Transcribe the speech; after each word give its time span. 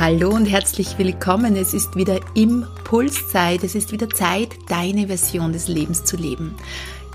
Hallo 0.00 0.30
und 0.30 0.46
herzlich 0.46 0.96
willkommen. 0.96 1.56
Es 1.56 1.74
ist 1.74 1.94
wieder 1.94 2.20
Impulszeit. 2.32 3.62
Es 3.64 3.74
ist 3.74 3.92
wieder 3.92 4.08
Zeit, 4.08 4.48
deine 4.68 5.08
Version 5.08 5.52
des 5.52 5.68
Lebens 5.68 6.04
zu 6.04 6.16
leben. 6.16 6.54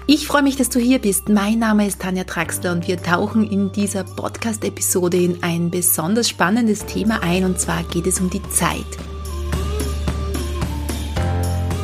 Ich 0.06 0.28
freue 0.28 0.44
mich, 0.44 0.56
dass 0.56 0.70
du 0.70 0.78
hier 0.78 1.00
bist. 1.00 1.28
Mein 1.28 1.58
Name 1.58 1.88
ist 1.88 2.00
Tanja 2.00 2.26
Traxler 2.26 2.74
und 2.74 2.88
wir 2.88 3.02
tauchen 3.02 3.50
in 3.50 3.72
dieser 3.72 4.04
Podcast-Episode 4.04 5.18
in 5.18 5.42
ein 5.42 5.72
besonders 5.72 6.30
spannendes 6.30 6.86
Thema 6.86 7.24
ein 7.24 7.44
und 7.44 7.60
zwar 7.60 7.82
geht 7.82 8.06
es 8.06 8.20
um 8.22 8.30
die 8.30 8.48
Zeit. 8.50 8.86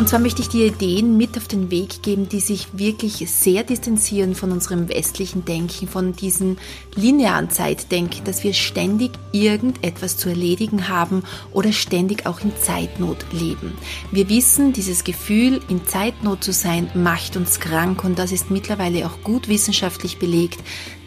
Und 0.02 0.08
zwar 0.08 0.20
möchte 0.20 0.42
ich 0.42 0.50
dir 0.50 0.66
Ideen 0.66 1.16
mit 1.16 1.38
auf 1.38 1.48
den 1.48 1.70
Weg 1.70 2.02
geben, 2.02 2.28
die 2.28 2.40
sich 2.40 2.70
wirklich 2.74 3.24
sehr 3.30 3.64
distanzieren 3.64 4.34
von 4.34 4.52
unserem 4.52 4.90
westlichen 4.90 5.46
Denken, 5.46 5.88
von 5.88 6.14
diesem 6.14 6.58
linearen 6.96 7.52
Zeitdenken, 7.52 8.24
dass 8.24 8.44
wir 8.44 8.56
ständig 8.56 9.12
irgendetwas 9.32 10.18
zu 10.18 10.30
erledigen 10.30 10.90
haben 10.90 11.22
oder 11.52 11.72
ständig 11.72 12.26
auch 12.26 12.40
in 12.42 12.52
Zeitnot 12.60 13.32
leben. 13.32 13.74
Wir 14.12 14.28
wissen, 14.28 14.74
dieses 14.74 15.04
Gefühl, 15.04 15.60
in 15.70 15.86
Zeitnot 15.86 16.44
zu 16.44 16.52
sein, 16.52 16.90
macht 16.96 17.38
uns 17.38 17.60
krank 17.60 18.04
und 18.04 18.18
das 18.18 18.32
ist 18.32 18.50
mittlerweile 18.50 19.06
auch 19.06 19.22
gut 19.24 19.50
wissenschaftlich 19.50 20.18
belegt, 20.18 20.62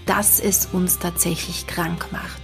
dass 0.06 0.38
es 0.38 0.68
uns 0.72 1.00
tatsächlich 1.00 1.66
krank 1.66 2.12
macht. 2.12 2.43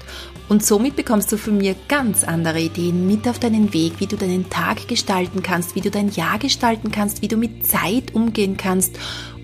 Und 0.51 0.67
somit 0.67 0.97
bekommst 0.97 1.31
du 1.31 1.37
von 1.37 1.59
mir 1.59 1.77
ganz 1.87 2.25
andere 2.25 2.61
Ideen 2.61 3.07
mit 3.07 3.29
auf 3.29 3.39
deinen 3.39 3.73
Weg, 3.73 4.01
wie 4.01 4.09
du 4.09 4.17
deinen 4.17 4.51
Tag 4.51 4.89
gestalten 4.89 5.45
kannst, 5.45 5.77
wie 5.77 5.81
du 5.81 5.93
dein 5.93 6.11
Jahr 6.11 6.41
gestalten 6.41 6.91
kannst, 6.91 7.23
wie 7.23 7.29
du 7.29 7.37
mit 7.37 7.69
Zeit 7.69 8.17
umgehen 8.17 8.57
kannst, 8.57 8.99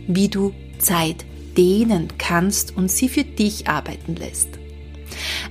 wie 0.09 0.29
du 0.29 0.53
Zeit 0.81 1.25
dehnen 1.57 2.09
kannst 2.19 2.77
und 2.77 2.91
sie 2.91 3.09
für 3.09 3.23
dich 3.23 3.69
arbeiten 3.69 4.17
lässt. 4.17 4.49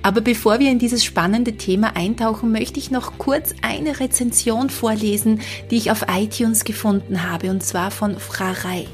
Aber 0.01 0.19
bevor 0.19 0.59
wir 0.59 0.69
in 0.69 0.77
dieses 0.77 1.05
spannende 1.05 1.55
Thema 1.55 1.95
eintauchen, 1.95 2.51
möchte 2.51 2.77
ich 2.77 2.91
noch 2.91 3.17
kurz 3.17 3.53
eine 3.61 4.01
Rezension 4.01 4.69
vorlesen, 4.69 5.39
die 5.71 5.77
ich 5.77 5.89
auf 5.89 6.07
iTunes 6.13 6.65
gefunden 6.65 7.23
habe, 7.23 7.49
und 7.49 7.63
zwar 7.63 7.91
von 7.91 8.19
Frarei. 8.19 8.87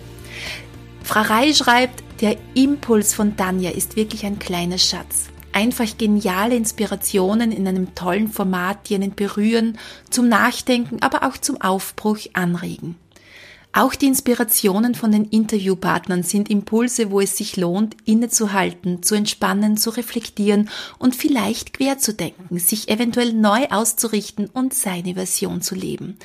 Frarei 1.04 1.56
schreibt, 1.56 2.04
der 2.22 2.38
Impuls 2.54 3.16
von 3.16 3.36
Danja 3.36 3.72
ist 3.72 3.96
wirklich 3.96 4.28
ein 4.28 4.38
kleiner 4.38 4.78
Schatz 4.78 5.32
einfach 5.54 5.98
geniale 5.98 6.56
Inspirationen 6.56 7.52
in 7.52 7.68
einem 7.68 7.96
tollen 7.96 8.28
Format, 8.28 8.90
die 8.90 8.96
einen 8.96 9.16
berühren, 9.16 9.78
zum 10.10 10.28
Nachdenken, 10.28 11.02
aber 11.02 11.28
auch 11.28 11.38
zum 11.38 11.62
Aufbruch 11.62 12.20
anregen. 12.34 12.96
Auch 13.74 13.96
die 13.96 14.08
Inspirationen 14.08 14.96
von 14.96 15.14
den 15.14 15.24
Interviewpartnern 15.24 16.24
sind 16.24 16.50
Impulse, 16.50 17.10
wo 17.10 17.22
es 17.22 17.38
sich 17.38 17.56
lohnt, 17.56 17.96
innezuhalten, 18.04 19.02
zu 19.02 19.16
entspannen, 19.16 19.78
zu 19.78 19.92
reflektieren 19.92 20.70
und 21.00 21.16
vielleicht 21.16 21.74
quer 21.74 21.98
zu 21.98 22.14
denken, 22.14 22.60
sich 22.60 22.90
eventuell 22.90 23.32
neu 23.32 23.68
auszurichten 23.70 24.48
und 24.48 24.74
seine 24.74 25.14
Version 25.14 25.62
zu 25.62 25.76
leben. 25.76 26.18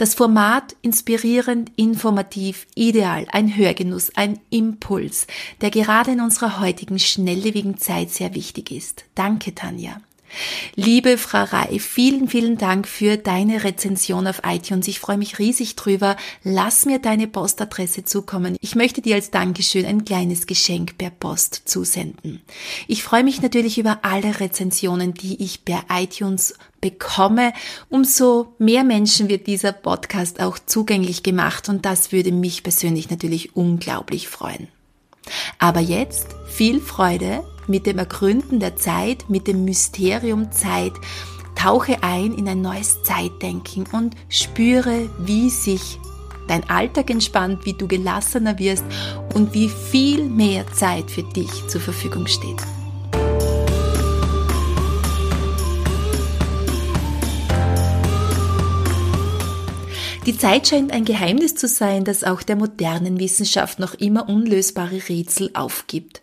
Das 0.00 0.14
Format 0.14 0.76
inspirierend, 0.80 1.72
informativ, 1.76 2.66
ideal, 2.74 3.26
ein 3.32 3.54
Hörgenuss, 3.54 4.10
ein 4.16 4.40
Impuls, 4.48 5.26
der 5.60 5.70
gerade 5.70 6.12
in 6.12 6.22
unserer 6.22 6.58
heutigen 6.58 6.98
schnelllebigen 6.98 7.76
Zeit 7.76 8.08
sehr 8.08 8.34
wichtig 8.34 8.70
ist. 8.70 9.04
Danke, 9.14 9.54
Tanja. 9.54 10.00
Liebe 10.74 11.18
Frau 11.18 11.44
Rai, 11.44 11.78
vielen, 11.78 12.28
vielen 12.28 12.56
Dank 12.58 12.86
für 12.86 13.16
deine 13.16 13.64
Rezension 13.64 14.26
auf 14.26 14.42
iTunes. 14.44 14.88
Ich 14.88 15.00
freue 15.00 15.18
mich 15.18 15.38
riesig 15.38 15.76
drüber. 15.76 16.16
Lass 16.42 16.86
mir 16.86 16.98
deine 16.98 17.26
Postadresse 17.26 18.04
zukommen. 18.04 18.56
Ich 18.60 18.74
möchte 18.74 19.02
dir 19.02 19.16
als 19.16 19.30
Dankeschön 19.30 19.86
ein 19.86 20.04
kleines 20.04 20.46
Geschenk 20.46 20.98
per 20.98 21.10
Post 21.10 21.62
zusenden. 21.64 22.40
Ich 22.86 23.02
freue 23.02 23.24
mich 23.24 23.42
natürlich 23.42 23.78
über 23.78 24.00
alle 24.02 24.40
Rezensionen, 24.40 25.14
die 25.14 25.42
ich 25.42 25.64
per 25.64 25.84
iTunes 25.90 26.54
bekomme. 26.80 27.52
Umso 27.88 28.54
mehr 28.58 28.84
Menschen 28.84 29.28
wird 29.28 29.46
dieser 29.46 29.72
Podcast 29.72 30.40
auch 30.40 30.58
zugänglich 30.58 31.22
gemacht 31.22 31.68
und 31.68 31.84
das 31.84 32.12
würde 32.12 32.32
mich 32.32 32.62
persönlich 32.62 33.10
natürlich 33.10 33.56
unglaublich 33.56 34.28
freuen. 34.28 34.68
Aber 35.58 35.80
jetzt 35.80 36.28
viel 36.48 36.80
Freude 36.80 37.44
mit 37.70 37.86
dem 37.86 37.98
Ergründen 37.98 38.60
der 38.60 38.76
Zeit, 38.76 39.30
mit 39.30 39.46
dem 39.46 39.64
Mysterium 39.64 40.52
Zeit. 40.52 40.92
Tauche 41.54 42.02
ein 42.02 42.34
in 42.34 42.48
ein 42.48 42.60
neues 42.60 43.02
Zeitdenken 43.02 43.84
und 43.92 44.14
spüre, 44.28 45.08
wie 45.18 45.50
sich 45.50 45.98
dein 46.48 46.68
Alltag 46.68 47.10
entspannt, 47.10 47.64
wie 47.64 47.74
du 47.74 47.86
gelassener 47.86 48.58
wirst 48.58 48.84
und 49.34 49.54
wie 49.54 49.68
viel 49.68 50.24
mehr 50.24 50.66
Zeit 50.72 51.10
für 51.10 51.22
dich 51.22 51.50
zur 51.68 51.80
Verfügung 51.80 52.26
steht. 52.26 52.60
Die 60.26 60.36
Zeit 60.36 60.68
scheint 60.68 60.92
ein 60.92 61.04
Geheimnis 61.04 61.54
zu 61.54 61.66
sein, 61.66 62.04
das 62.04 62.24
auch 62.24 62.42
der 62.42 62.56
modernen 62.56 63.18
Wissenschaft 63.18 63.78
noch 63.78 63.94
immer 63.94 64.28
unlösbare 64.28 65.08
Rätsel 65.08 65.50
aufgibt. 65.54 66.22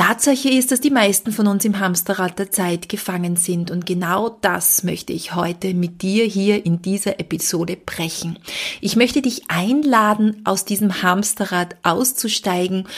Tatsache 0.00 0.48
ist, 0.48 0.72
dass 0.72 0.80
die 0.80 0.90
meisten 0.90 1.30
von 1.30 1.46
uns 1.46 1.62
im 1.66 1.78
Hamsterrad 1.78 2.38
der 2.38 2.50
Zeit 2.50 2.88
gefangen 2.88 3.36
sind 3.36 3.70
und 3.70 3.84
genau 3.84 4.30
das 4.40 4.82
möchte 4.82 5.12
ich 5.12 5.34
heute 5.34 5.74
mit 5.74 6.00
dir 6.00 6.24
hier 6.24 6.64
in 6.64 6.80
dieser 6.80 7.20
Episode 7.20 7.76
brechen. 7.76 8.38
Ich 8.80 8.96
möchte 8.96 9.20
dich 9.20 9.50
einladen, 9.50 10.40
aus 10.44 10.64
diesem 10.64 11.02
Hamsterrad 11.02 11.76
auszusteigen 11.82 12.88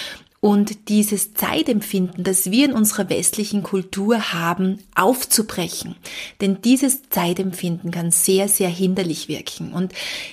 und 0.45 0.89
dieses 0.89 1.35
Zeitempfinden, 1.35 2.25
das 2.25 2.51
wir 2.51 2.65
in 2.65 2.73
unserer 2.73 3.09
westlichen 3.09 3.63
Kultur 3.63 4.33
haben, 4.33 4.81
aufzubrechen. 4.97 5.95
Denn 6.41 6.61
dieses 6.61 7.09
Zeitempfinden 7.11 7.93
kann 7.93 8.11
sehr, 8.11 8.49
sehr 8.49 8.69
hinderlich 8.69 9.29
wirken. 9.29 9.73
Und 9.73 9.93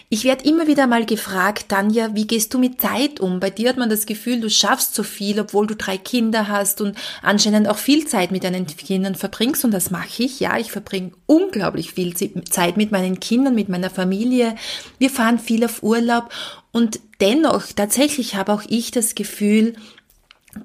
ich 0.10 0.24
werde 0.24 0.50
immer 0.50 0.66
wieder 0.66 0.88
mal 0.88 1.06
gefragt, 1.06 1.70
Tanja, 1.70 2.16
wie 2.16 2.26
gehst 2.26 2.56
du 2.56 2.58
mit 2.58 2.82
Zeit 2.82 3.20
um? 3.20 3.40
Bei 3.40 3.52
dir 3.52 3.70
hat 3.70 3.78
man 3.78 3.92
das 3.92 4.08
Gefühl, 4.08 4.42
du 4.42 4.50
schaffst 4.50 4.96
so 4.96 5.04
viel, 5.04 5.40
obwohl 5.40 5.68
du 5.68 5.76
drei 5.76 6.00
Kinder 6.00 6.48
hast 6.48 6.82
und 6.82 6.98
anscheinend 7.22 7.68
auch 7.68 7.78
viel 7.78 8.08
Zeit 8.08 8.32
mit 8.32 8.44
deinen 8.44 8.66
Kindern 8.66 9.14
verbringst. 9.14 9.64
Und 9.64 9.70
das 9.70 9.92
mache 9.92 10.24
ich. 10.24 10.40
Ja, 10.40 10.58
ich 10.58 10.72
verbringe 10.72 11.12
unglaublich 11.28 11.94
viel 11.94 12.16
Zeit 12.16 12.78
mit 12.78 12.92
meinen 12.92 13.20
Kindern, 13.20 13.54
mit 13.54 13.70
meiner 13.70 13.92
Familie. 13.92 14.56
Wir 14.98 15.12
fahren 15.12 15.38
viel 15.38 15.64
auf 15.64 15.84
Urlaub. 15.84 16.30
Und 16.72 17.00
dennoch, 17.22 17.68
tatsächlich 17.76 18.34
habe 18.34 18.54
auch 18.54 18.64
ich 18.68 18.90
das 18.90 19.14
Gefühl, 19.14 19.76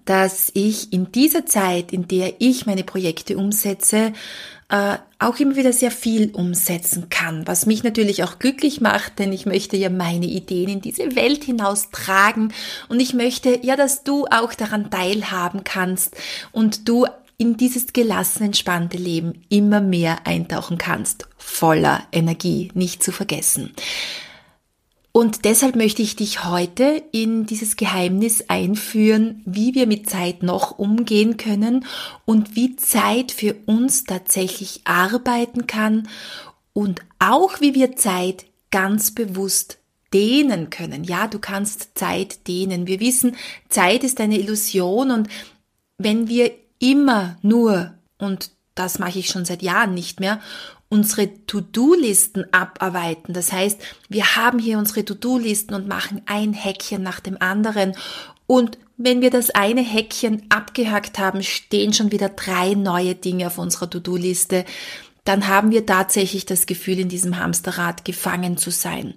dass 0.04 0.50
ich 0.54 0.92
in 0.92 1.12
dieser 1.12 1.46
Zeit, 1.46 1.92
in 1.92 2.08
der 2.08 2.34
ich 2.40 2.66
meine 2.66 2.84
Projekte 2.84 3.36
umsetze, 3.36 4.12
äh, 4.70 4.96
auch 5.18 5.38
immer 5.38 5.56
wieder 5.56 5.72
sehr 5.72 5.90
viel 5.90 6.30
umsetzen 6.30 7.08
kann, 7.10 7.46
was 7.46 7.66
mich 7.66 7.84
natürlich 7.84 8.24
auch 8.24 8.38
glücklich 8.38 8.80
macht, 8.80 9.18
denn 9.18 9.32
ich 9.32 9.46
möchte 9.46 9.76
ja 9.76 9.90
meine 9.90 10.26
Ideen 10.26 10.68
in 10.68 10.80
diese 10.80 11.14
Welt 11.16 11.44
hinaus 11.44 11.90
tragen 11.90 12.52
und 12.88 13.00
ich 13.00 13.14
möchte 13.14 13.58
ja, 13.62 13.76
dass 13.76 14.04
du 14.04 14.26
auch 14.26 14.54
daran 14.54 14.90
teilhaben 14.90 15.64
kannst 15.64 16.16
und 16.52 16.88
du 16.88 17.06
in 17.36 17.56
dieses 17.56 17.92
gelassen, 17.92 18.44
entspannte 18.44 18.96
Leben 18.96 19.44
immer 19.48 19.80
mehr 19.80 20.26
eintauchen 20.26 20.78
kannst, 20.78 21.26
voller 21.36 22.02
Energie, 22.12 22.70
nicht 22.74 23.02
zu 23.02 23.12
vergessen. 23.12 23.74
Und 25.16 25.44
deshalb 25.44 25.76
möchte 25.76 26.02
ich 26.02 26.16
dich 26.16 26.44
heute 26.44 27.00
in 27.12 27.46
dieses 27.46 27.76
Geheimnis 27.76 28.46
einführen, 28.48 29.42
wie 29.44 29.76
wir 29.76 29.86
mit 29.86 30.10
Zeit 30.10 30.42
noch 30.42 30.76
umgehen 30.76 31.36
können 31.36 31.86
und 32.24 32.56
wie 32.56 32.74
Zeit 32.74 33.30
für 33.30 33.54
uns 33.66 34.02
tatsächlich 34.02 34.80
arbeiten 34.82 35.68
kann 35.68 36.08
und 36.72 37.02
auch 37.20 37.60
wie 37.60 37.76
wir 37.76 37.94
Zeit 37.94 38.46
ganz 38.72 39.12
bewusst 39.12 39.78
dehnen 40.12 40.70
können. 40.70 41.04
Ja, 41.04 41.28
du 41.28 41.38
kannst 41.38 41.96
Zeit 41.96 42.48
dehnen. 42.48 42.88
Wir 42.88 42.98
wissen, 42.98 43.36
Zeit 43.68 44.02
ist 44.02 44.20
eine 44.20 44.40
Illusion 44.40 45.12
und 45.12 45.28
wenn 45.96 46.26
wir 46.26 46.50
immer 46.80 47.36
nur, 47.40 47.94
und 48.18 48.50
das 48.74 48.98
mache 48.98 49.20
ich 49.20 49.28
schon 49.28 49.44
seit 49.44 49.62
Jahren 49.62 49.94
nicht 49.94 50.18
mehr, 50.18 50.40
unsere 50.88 51.44
To-Do-Listen 51.46 52.52
abarbeiten. 52.52 53.34
Das 53.34 53.52
heißt, 53.52 53.80
wir 54.08 54.36
haben 54.36 54.58
hier 54.58 54.78
unsere 54.78 55.04
To-Do-Listen 55.04 55.74
und 55.74 55.88
machen 55.88 56.22
ein 56.26 56.52
Häkchen 56.52 57.02
nach 57.02 57.20
dem 57.20 57.40
anderen. 57.40 57.94
Und 58.46 58.78
wenn 58.96 59.20
wir 59.20 59.30
das 59.30 59.50
eine 59.50 59.80
Häkchen 59.80 60.44
abgehackt 60.50 61.18
haben, 61.18 61.42
stehen 61.42 61.92
schon 61.92 62.12
wieder 62.12 62.28
drei 62.28 62.74
neue 62.74 63.14
Dinge 63.14 63.48
auf 63.48 63.58
unserer 63.58 63.90
To-Do-Liste. 63.90 64.64
Dann 65.24 65.48
haben 65.48 65.70
wir 65.70 65.86
tatsächlich 65.86 66.46
das 66.46 66.66
Gefühl, 66.66 67.00
in 67.00 67.08
diesem 67.08 67.38
Hamsterrad 67.38 68.04
gefangen 68.04 68.56
zu 68.56 68.70
sein. 68.70 69.14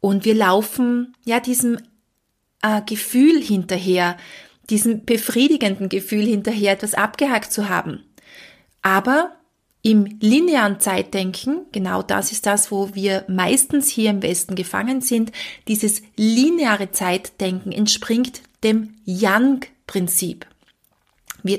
Und 0.00 0.24
wir 0.24 0.34
laufen 0.34 1.14
ja 1.24 1.38
diesem 1.38 1.78
äh, 2.62 2.80
Gefühl 2.82 3.40
hinterher, 3.40 4.16
diesem 4.70 5.04
befriedigenden 5.04 5.88
Gefühl 5.88 6.24
hinterher, 6.24 6.72
etwas 6.72 6.94
abgehackt 6.94 7.52
zu 7.52 7.68
haben. 7.68 8.04
Aber 8.82 9.36
im 9.82 10.18
linearen 10.20 10.78
Zeitdenken, 10.80 11.62
genau 11.72 12.02
das 12.02 12.32
ist 12.32 12.46
das, 12.46 12.70
wo 12.70 12.94
wir 12.94 13.24
meistens 13.28 13.88
hier 13.88 14.10
im 14.10 14.22
Westen 14.22 14.54
gefangen 14.54 15.00
sind, 15.00 15.32
dieses 15.68 16.02
lineare 16.16 16.90
Zeitdenken 16.90 17.72
entspringt 17.72 18.42
dem 18.62 18.94
Yang-Prinzip. 19.04 20.46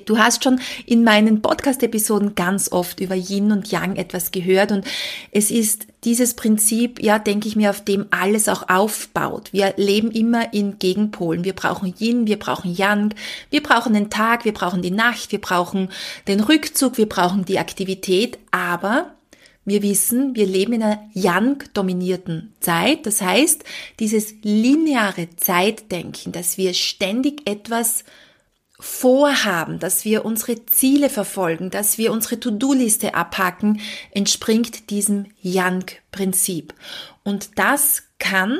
Du 0.06 0.19
hast 0.19 0.44
schon 0.44 0.59
in 0.85 1.03
meinen 1.03 1.41
Podcast-Episoden 1.41 2.35
ganz 2.35 2.71
oft 2.71 3.00
über 3.00 3.15
Yin 3.15 3.51
und 3.51 3.71
Yang 3.71 3.95
etwas 3.95 4.31
gehört 4.31 4.71
und 4.71 4.85
es 5.31 5.50
ist 5.50 5.88
dieses 6.03 6.33
Prinzip, 6.33 7.01
ja, 7.01 7.19
denke 7.19 7.48
ich 7.48 7.56
mir, 7.56 7.69
auf 7.69 7.83
dem 7.83 8.07
alles 8.09 8.50
auch 8.50 8.69
aufbaut. 8.69 9.50
Wir 9.53 9.74
leben 9.77 10.09
immer 10.09 10.51
in 10.53 10.80
Gegenpolen. 10.80 11.44
Wir 11.44 11.53
brauchen 11.53 11.94
Yin, 12.00 12.25
wir 12.25 12.39
brauchen 12.39 12.74
Yang, 12.74 13.13
wir 13.51 13.62
brauchen 13.62 13.94
den 13.94 14.09
Tag, 14.09 14.44
wir 14.44 14.53
brauchen 14.53 14.81
die 14.81 14.92
Nacht, 14.92 15.31
wir 15.31 15.39
brauchen 15.39 15.89
den 16.27 16.39
Rückzug, 16.39 16.98
wir 16.98 17.07
brauchen 17.07 17.45
die 17.45 17.59
Aktivität, 17.59 18.39
aber 18.50 19.13
wir 19.63 19.83
wissen, 19.83 20.36
wir 20.36 20.48
leben 20.48 20.74
in 20.74 20.81
einer 20.81 21.07
Yang-dominierten 21.13 22.54
Zeit. 22.62 23.06
Das 23.06 23.21
heißt, 23.21 23.63
dieses 24.00 24.33
lineare 24.42 25.27
Zeitdenken, 25.36 26.31
dass 26.31 26.57
wir 26.57 26.74
ständig 26.74 27.47
etwas 27.47 28.04
vorhaben, 28.81 29.78
dass 29.78 30.06
wir 30.06 30.25
unsere 30.25 30.66
Ziele 30.66 31.10
verfolgen, 31.10 31.69
dass 31.69 32.00
wir 32.00 32.12
unsere 32.12 32.39
To-Do-Liste 32.39 33.13
abhaken, 33.13 33.80
entspringt 34.10 34.89
diesem 34.89 35.28
Yang-Prinzip. 35.42 36.74
Und 37.24 37.60
das 37.60 38.04
kann, 38.18 38.57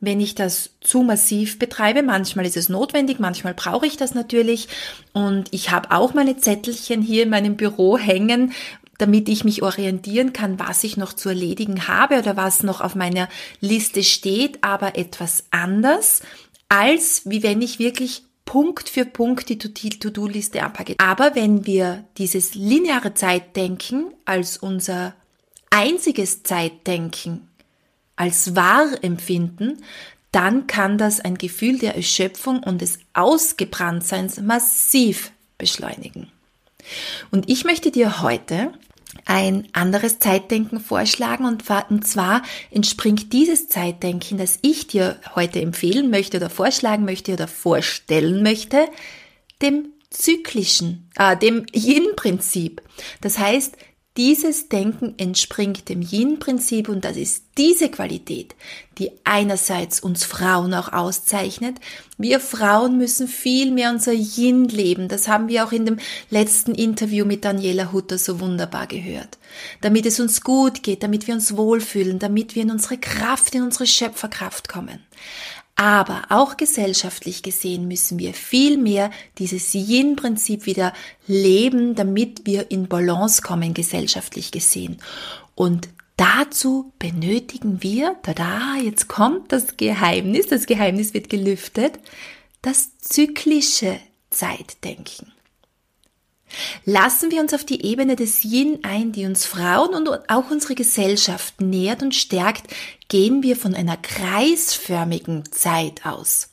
wenn 0.00 0.20
ich 0.20 0.34
das 0.34 0.70
zu 0.80 1.02
massiv 1.02 1.58
betreibe, 1.58 2.02
manchmal 2.02 2.46
ist 2.46 2.56
es 2.56 2.70
notwendig, 2.70 3.18
manchmal 3.18 3.52
brauche 3.52 3.86
ich 3.86 3.98
das 3.98 4.14
natürlich. 4.14 4.68
Und 5.12 5.52
ich 5.52 5.70
habe 5.70 5.90
auch 5.90 6.14
meine 6.14 6.38
Zettelchen 6.38 7.02
hier 7.02 7.24
in 7.24 7.30
meinem 7.30 7.56
Büro 7.56 7.98
hängen, 7.98 8.54
damit 8.96 9.28
ich 9.28 9.44
mich 9.44 9.62
orientieren 9.62 10.32
kann, 10.32 10.58
was 10.58 10.82
ich 10.82 10.96
noch 10.96 11.12
zu 11.12 11.28
erledigen 11.28 11.86
habe 11.88 12.18
oder 12.18 12.38
was 12.38 12.62
noch 12.62 12.80
auf 12.80 12.94
meiner 12.94 13.28
Liste 13.60 14.02
steht, 14.02 14.64
aber 14.64 14.96
etwas 14.96 15.44
anders, 15.50 16.22
als 16.70 17.22
wie 17.26 17.42
wenn 17.42 17.60
ich 17.60 17.78
wirklich 17.78 18.22
Punkt 18.48 18.88
für 18.88 19.04
Punkt 19.04 19.50
die 19.50 19.58
To-Do-Liste 19.58 20.62
abhacke. 20.62 20.94
Aber 20.96 21.34
wenn 21.34 21.66
wir 21.66 22.04
dieses 22.16 22.54
lineare 22.54 23.12
Zeitdenken 23.12 24.06
als 24.24 24.56
unser 24.56 25.14
einziges 25.68 26.44
Zeitdenken 26.44 27.46
als 28.16 28.56
wahr 28.56 28.86
empfinden, 29.02 29.84
dann 30.32 30.66
kann 30.66 30.96
das 30.96 31.20
ein 31.20 31.36
Gefühl 31.36 31.78
der 31.78 31.94
Erschöpfung 31.94 32.62
und 32.62 32.80
des 32.80 33.00
Ausgebranntseins 33.12 34.40
massiv 34.40 35.30
beschleunigen. 35.58 36.32
Und 37.30 37.50
ich 37.50 37.64
möchte 37.64 37.90
dir 37.90 38.22
heute 38.22 38.72
ein 39.24 39.68
anderes 39.72 40.18
Zeitdenken 40.18 40.80
vorschlagen 40.80 41.44
und 41.44 42.06
zwar 42.06 42.42
entspringt 42.70 43.32
dieses 43.32 43.68
Zeitdenken, 43.68 44.38
das 44.38 44.58
ich 44.62 44.86
dir 44.86 45.18
heute 45.34 45.60
empfehlen 45.60 46.10
möchte 46.10 46.36
oder 46.36 46.50
vorschlagen 46.50 47.04
möchte 47.04 47.32
oder 47.32 47.48
vorstellen 47.48 48.42
möchte, 48.42 48.86
dem 49.62 49.92
zyklischen, 50.10 51.10
äh, 51.16 51.36
dem 51.36 51.66
Yin-Prinzip. 51.72 52.82
Das 53.20 53.38
heißt, 53.38 53.76
dieses 54.18 54.68
Denken 54.68 55.14
entspringt 55.16 55.88
dem 55.88 56.02
Yin-Prinzip 56.02 56.88
und 56.88 57.04
das 57.04 57.16
ist 57.16 57.44
diese 57.56 57.88
Qualität, 57.88 58.56
die 58.98 59.12
einerseits 59.22 60.00
uns 60.00 60.24
Frauen 60.24 60.74
auch 60.74 60.92
auszeichnet. 60.92 61.76
Wir 62.18 62.40
Frauen 62.40 62.98
müssen 62.98 63.28
viel 63.28 63.70
mehr 63.70 63.90
unser 63.90 64.12
Yin 64.12 64.64
leben. 64.64 65.06
Das 65.06 65.28
haben 65.28 65.46
wir 65.46 65.64
auch 65.64 65.70
in 65.70 65.86
dem 65.86 65.98
letzten 66.30 66.74
Interview 66.74 67.24
mit 67.24 67.44
Daniela 67.44 67.92
Hutter 67.92 68.18
so 68.18 68.40
wunderbar 68.40 68.88
gehört. 68.88 69.38
Damit 69.82 70.04
es 70.04 70.18
uns 70.18 70.40
gut 70.40 70.82
geht, 70.82 71.04
damit 71.04 71.28
wir 71.28 71.34
uns 71.34 71.56
wohlfühlen, 71.56 72.18
damit 72.18 72.56
wir 72.56 72.62
in 72.62 72.72
unsere 72.72 72.98
Kraft, 72.98 73.54
in 73.54 73.62
unsere 73.62 73.86
Schöpferkraft 73.86 74.68
kommen. 74.68 74.98
Aber 75.80 76.24
auch 76.30 76.56
gesellschaftlich 76.56 77.44
gesehen 77.44 77.86
müssen 77.86 78.18
wir 78.18 78.34
viel 78.34 78.78
mehr 78.78 79.12
dieses 79.38 79.72
Yin-Prinzip 79.74 80.66
wieder 80.66 80.92
leben, 81.28 81.94
damit 81.94 82.44
wir 82.46 82.72
in 82.72 82.88
Balance 82.88 83.42
kommen, 83.42 83.74
gesellschaftlich 83.74 84.50
gesehen. 84.50 84.98
Und 85.54 85.88
dazu 86.16 86.92
benötigen 86.98 87.80
wir, 87.80 88.16
tada, 88.24 88.74
jetzt 88.82 89.06
kommt 89.06 89.52
das 89.52 89.76
Geheimnis, 89.76 90.48
das 90.48 90.66
Geheimnis 90.66 91.14
wird 91.14 91.28
gelüftet, 91.28 92.00
das 92.60 92.98
zyklische 92.98 94.00
Zeitdenken. 94.30 95.32
Lassen 96.84 97.30
wir 97.30 97.40
uns 97.40 97.54
auf 97.54 97.64
die 97.64 97.84
Ebene 97.84 98.16
des 98.16 98.44
Yin 98.44 98.80
ein, 98.82 99.12
die 99.12 99.26
uns 99.26 99.44
Frauen 99.44 99.94
und 99.94 100.08
auch 100.30 100.50
unsere 100.50 100.74
Gesellschaft 100.74 101.60
nährt 101.60 102.02
und 102.02 102.14
stärkt, 102.14 102.72
gehen 103.08 103.42
wir 103.42 103.56
von 103.56 103.74
einer 103.74 103.96
kreisförmigen 103.96 105.44
Zeit 105.50 106.04
aus. 106.04 106.50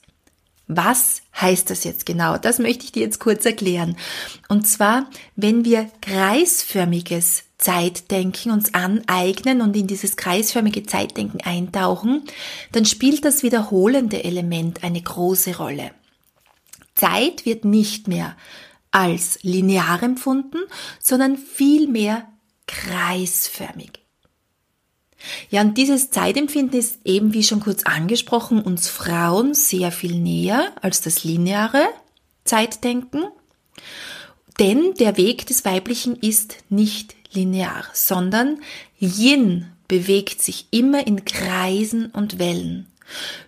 Was 0.67 1.21
heißt 1.39 1.69
das 1.69 1.83
jetzt 1.83 2.05
genau? 2.05 2.37
Das 2.37 2.57
möchte 2.57 2.85
ich 2.85 2.91
dir 2.91 3.03
jetzt 3.03 3.19
kurz 3.19 3.45
erklären. 3.45 3.97
Und 4.49 4.67
zwar, 4.67 5.07
wenn 5.35 5.63
wir 5.63 5.89
kreisförmiges 6.01 7.43
Zeitdenken 7.57 8.51
uns 8.51 8.73
aneignen 8.73 9.61
und 9.61 9.75
in 9.75 9.87
dieses 9.87 10.17
kreisförmige 10.17 10.83
Zeitdenken 10.83 11.39
eintauchen, 11.41 12.23
dann 12.71 12.85
spielt 12.85 13.25
das 13.25 13.43
wiederholende 13.43 14.23
Element 14.23 14.83
eine 14.83 15.01
große 15.01 15.57
Rolle. 15.57 15.91
Zeit 16.95 17.45
wird 17.45 17.63
nicht 17.65 18.07
mehr 18.07 18.35
als 18.95 19.39
linear 19.41 20.01
empfunden, 20.01 20.57
sondern 21.01 21.37
vielmehr 21.37 22.29
kreisförmig. 22.65 23.91
Ja, 25.49 25.61
und 25.61 25.77
dieses 25.77 26.11
Zeitempfinden 26.11 26.79
ist 26.79 26.99
eben, 27.03 27.33
wie 27.33 27.43
schon 27.43 27.59
kurz 27.59 27.83
angesprochen, 27.83 28.61
uns 28.61 28.87
Frauen 28.87 29.53
sehr 29.53 29.91
viel 29.91 30.15
näher 30.17 30.71
als 30.81 31.01
das 31.01 31.25
lineare 31.25 31.83
Zeitdenken. 32.45 33.25
Denn 34.59 34.93
der 34.93 35.17
Weg 35.17 35.45
des 35.45 35.65
Weiblichen 35.65 36.15
ist 36.15 36.59
nicht 36.69 37.15
linear, 37.33 37.83
sondern 37.91 38.61
Yin 38.97 39.65
bewegt 39.89 40.41
sich 40.41 40.67
immer 40.71 41.05
in 41.05 41.25
Kreisen 41.25 42.11
und 42.11 42.39
Wellen. 42.39 42.87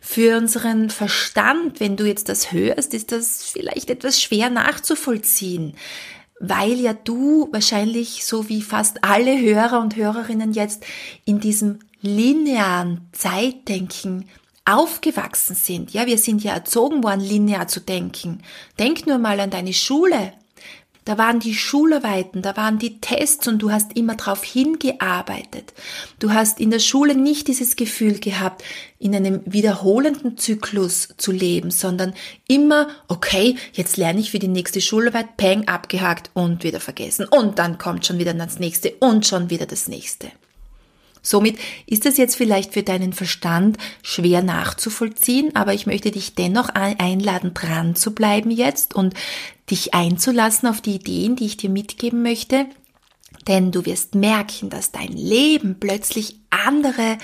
Für 0.01 0.37
unseren 0.37 0.89
Verstand, 0.89 1.79
wenn 1.79 1.97
du 1.97 2.05
jetzt 2.05 2.29
das 2.29 2.51
hörst, 2.51 2.93
ist 2.93 3.11
das 3.11 3.43
vielleicht 3.43 3.89
etwas 3.89 4.21
schwer 4.21 4.49
nachzuvollziehen, 4.49 5.75
weil 6.39 6.79
ja 6.79 6.93
du 6.93 7.49
wahrscheinlich 7.51 8.25
so 8.25 8.49
wie 8.49 8.61
fast 8.61 9.03
alle 9.03 9.39
Hörer 9.39 9.79
und 9.81 9.95
Hörerinnen 9.95 10.53
jetzt 10.53 10.85
in 11.25 11.39
diesem 11.39 11.79
linearen 12.01 13.09
Zeitdenken 13.11 14.29
aufgewachsen 14.65 15.55
sind. 15.55 15.93
Ja, 15.93 16.05
wir 16.05 16.17
sind 16.17 16.43
ja 16.43 16.53
erzogen 16.53 17.03
worden, 17.03 17.21
linear 17.21 17.67
zu 17.67 17.79
denken. 17.79 18.43
Denk 18.77 19.07
nur 19.07 19.17
mal 19.17 19.39
an 19.39 19.49
deine 19.49 19.73
Schule. 19.73 20.33
Da 21.07 21.17
waren 21.17 21.39
die 21.39 21.53
Schularbeiten, 21.53 22.41
da 22.41 22.57
waren 22.57 22.79
die 22.79 22.99
Tests 22.99 23.47
und 23.47 23.59
du 23.59 23.71
hast 23.71 23.95
immer 23.95 24.15
darauf 24.15 24.43
hingearbeitet. 24.43 25.73
Du 26.19 26.33
hast 26.33 26.59
in 26.59 26.69
der 26.69 26.79
Schule 26.79 27.15
nicht 27.15 27.47
dieses 27.47 27.77
Gefühl 27.77 28.19
gehabt, 28.19 28.61
in 28.99 29.15
einem 29.15 29.39
wiederholenden 29.45 30.37
Zyklus 30.37 31.07
zu 31.15 31.31
leben, 31.31 31.71
sondern 31.71 32.13
immer, 32.49 32.89
okay, 33.07 33.55
jetzt 33.71 33.95
lerne 33.95 34.19
ich 34.19 34.31
für 34.31 34.39
die 34.39 34.49
nächste 34.49 34.81
Schularbeit, 34.81 35.37
peng, 35.37 35.65
abgehakt 35.69 36.29
und 36.33 36.65
wieder 36.65 36.81
vergessen. 36.81 37.25
Und 37.25 37.57
dann 37.57 37.77
kommt 37.77 38.05
schon 38.05 38.19
wieder 38.19 38.33
das 38.33 38.59
nächste 38.59 38.91
und 38.99 39.25
schon 39.25 39.49
wieder 39.49 39.65
das 39.65 39.87
nächste. 39.87 40.27
Somit 41.27 41.59
ist 41.87 42.05
es 42.05 42.15
jetzt 42.15 42.37
vielleicht 42.37 42.71
für 42.71 42.83
deinen 42.83 43.11
Verstand 43.11 43.77
schwer 44.01 44.41
nachzuvollziehen, 44.41 45.53
aber 45.57 45.73
ich 45.73 45.85
möchte 45.85 46.09
dich 46.09 46.35
dennoch 46.35 46.69
einladen, 46.69 47.53
dran 47.53 47.97
zu 47.97 48.15
bleiben 48.15 48.49
jetzt 48.49 48.95
und 48.95 49.13
dich 49.69 49.93
einzulassen 49.93 50.69
auf 50.69 50.79
die 50.79 50.95
Ideen, 50.95 51.35
die 51.35 51.47
ich 51.47 51.57
dir 51.57 51.69
mitgeben 51.69 52.23
möchte. 52.23 52.67
Denn 53.45 53.73
du 53.73 53.85
wirst 53.85 54.15
merken, 54.15 54.69
dass 54.69 54.93
dein 54.93 55.11
Leben 55.11 55.81
plötzlich 55.81 56.39
andere, 56.49 57.17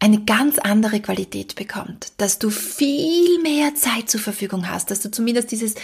eine 0.00 0.22
ganz 0.24 0.58
andere 0.58 1.00
Qualität 1.00 1.54
bekommt, 1.54 2.12
dass 2.18 2.38
du 2.38 2.50
viel 2.50 3.40
mehr 3.40 3.74
Zeit 3.74 4.10
zur 4.10 4.20
Verfügung 4.20 4.68
hast, 4.68 4.90
dass 4.90 5.00
du 5.00 5.10
zumindest 5.10 5.50
dieses 5.50 5.76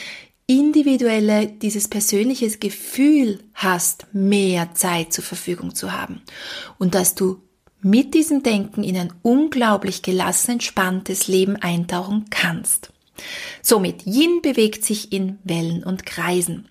individuelle, 0.51 1.47
dieses 1.47 1.87
persönliche 1.87 2.51
Gefühl 2.51 3.39
hast, 3.55 4.09
mehr 4.13 4.75
Zeit 4.75 5.13
zur 5.13 5.23
Verfügung 5.23 5.77
zu 5.77 5.93
haben 5.93 6.23
und 6.77 6.97
dass 6.97 7.15
du 7.15 7.41
mit 7.83 8.15
diesem 8.15 8.43
Denken 8.43 8.83
in 8.83 8.97
ein 8.97 9.13
unglaublich 9.23 10.03
gelassen, 10.03 10.53
entspanntes 10.53 11.29
Leben 11.29 11.55
eintauchen 11.55 12.25
kannst. 12.31 12.93
Somit, 13.63 14.05
Yin 14.07 14.43
bewegt 14.43 14.85
sich 14.85 15.13
in 15.13 15.39
Wellen 15.45 15.85
und 15.85 16.05
Kreisen. 16.05 16.69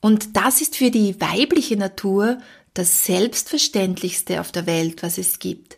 Und 0.00 0.34
das 0.38 0.62
ist 0.62 0.74
für 0.74 0.90
die 0.90 1.20
weibliche 1.20 1.76
Natur 1.76 2.38
das 2.72 3.04
Selbstverständlichste 3.04 4.40
auf 4.40 4.50
der 4.50 4.64
Welt, 4.64 5.02
was 5.02 5.18
es 5.18 5.38
gibt. 5.38 5.76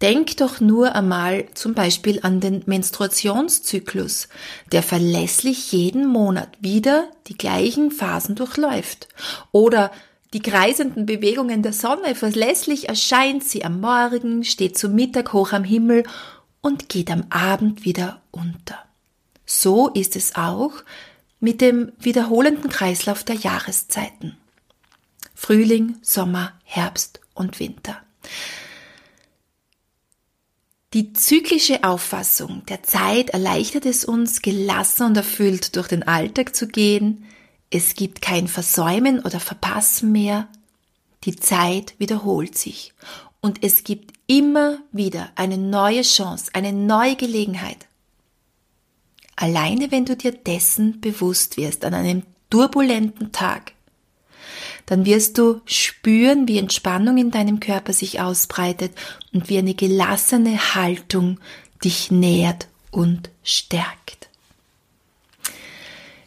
Denk 0.00 0.36
doch 0.36 0.60
nur 0.60 0.94
einmal 0.94 1.46
zum 1.54 1.74
Beispiel 1.74 2.20
an 2.22 2.40
den 2.40 2.62
Menstruationszyklus, 2.66 4.28
der 4.72 4.82
verlässlich 4.82 5.72
jeden 5.72 6.06
Monat 6.06 6.48
wieder 6.60 7.08
die 7.26 7.36
gleichen 7.36 7.90
Phasen 7.90 8.34
durchläuft. 8.34 9.08
Oder 9.52 9.90
die 10.32 10.40
kreisenden 10.40 11.06
Bewegungen 11.06 11.62
der 11.62 11.72
Sonne, 11.72 12.14
verlässlich 12.14 12.88
erscheint 12.88 13.44
sie 13.44 13.64
am 13.64 13.80
Morgen, 13.80 14.44
steht 14.44 14.78
zu 14.78 14.88
Mittag 14.88 15.32
hoch 15.32 15.52
am 15.52 15.64
Himmel 15.64 16.04
und 16.62 16.88
geht 16.88 17.10
am 17.10 17.24
Abend 17.28 17.84
wieder 17.84 18.22
unter. 18.30 18.78
So 19.44 19.88
ist 19.88 20.16
es 20.16 20.34
auch 20.34 20.72
mit 21.38 21.60
dem 21.60 21.92
wiederholenden 21.98 22.70
Kreislauf 22.70 23.24
der 23.24 23.36
Jahreszeiten. 23.36 24.38
Frühling, 25.34 25.96
Sommer, 26.02 26.52
Herbst 26.64 27.20
und 27.34 27.58
Winter. 27.58 27.96
Die 30.94 31.14
zyklische 31.14 31.84
Auffassung 31.84 32.66
der 32.66 32.82
Zeit 32.82 33.30
erleichtert 33.30 33.86
es 33.86 34.04
uns, 34.04 34.42
gelassen 34.42 35.06
und 35.06 35.16
erfüllt 35.16 35.74
durch 35.76 35.88
den 35.88 36.02
Alltag 36.02 36.54
zu 36.54 36.68
gehen. 36.68 37.24
Es 37.70 37.94
gibt 37.94 38.20
kein 38.20 38.46
Versäumen 38.46 39.20
oder 39.20 39.40
Verpassen 39.40 40.12
mehr. 40.12 40.48
Die 41.24 41.36
Zeit 41.36 41.94
wiederholt 41.98 42.58
sich 42.58 42.92
und 43.40 43.64
es 43.64 43.84
gibt 43.84 44.12
immer 44.26 44.78
wieder 44.92 45.30
eine 45.34 45.56
neue 45.56 46.02
Chance, 46.02 46.50
eine 46.52 46.74
neue 46.74 47.16
Gelegenheit. 47.16 47.86
Alleine 49.34 49.90
wenn 49.90 50.04
du 50.04 50.14
dir 50.14 50.32
dessen 50.32 51.00
bewusst 51.00 51.56
wirst 51.56 51.86
an 51.86 51.94
einem 51.94 52.22
turbulenten 52.50 53.32
Tag, 53.32 53.72
dann 54.86 55.06
wirst 55.06 55.38
du 55.38 55.60
spüren, 55.64 56.48
wie 56.48 56.58
Entspannung 56.58 57.16
in 57.18 57.30
deinem 57.30 57.60
Körper 57.60 57.92
sich 57.92 58.20
ausbreitet 58.20 58.92
und 59.32 59.48
wie 59.48 59.58
eine 59.58 59.74
gelassene 59.74 60.74
Haltung 60.74 61.38
dich 61.84 62.10
nährt 62.10 62.68
und 62.90 63.30
stärkt. 63.42 64.28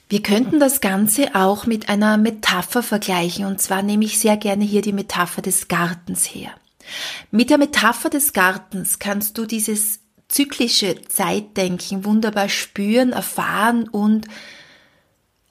Wir 0.08 0.22
könnten 0.22 0.60
das 0.60 0.82
Ganze 0.82 1.34
auch 1.36 1.66
mit 1.66 1.90
einer 1.90 2.18
Metapher 2.18 2.84
vergleichen, 2.84 3.46
und 3.46 3.60
zwar 3.60 3.82
nehme 3.82 4.06
ich 4.06 4.20
sehr 4.20 4.38
gerne 4.38 4.64
hier 4.64 4.82
die 4.82 4.94
Metapher 4.94 5.42
des 5.42 5.68
Gartens 5.68 6.26
her. 6.26 6.52
Mit 7.32 7.50
der 7.50 7.58
Metapher 7.58 8.10
des 8.10 8.32
Gartens 8.32 9.00
kannst 9.00 9.38
du 9.38 9.46
dieses 9.46 10.00
zyklische 10.28 11.02
Zeitdenken 11.08 12.06
wunderbar 12.06 12.50
spüren, 12.50 13.14
erfahren 13.14 13.88
und 13.90 14.28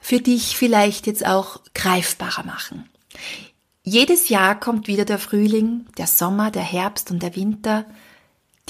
für 0.01 0.21
dich 0.21 0.57
vielleicht 0.57 1.07
jetzt 1.07 1.27
auch 1.27 1.61
greifbarer 1.75 2.45
machen. 2.45 2.89
Jedes 3.83 4.31
Jahr 4.31 4.59
kommt 4.59 4.89
wieder 4.89 5.05
der 5.05 5.19
Frühling, 5.19 5.87
der 5.99 6.07
Sommer, 6.07 6.51
der 6.51 6.63
Herbst 6.63 7.11
und 7.11 7.23
der 7.23 7.37
Winter. 7.37 7.85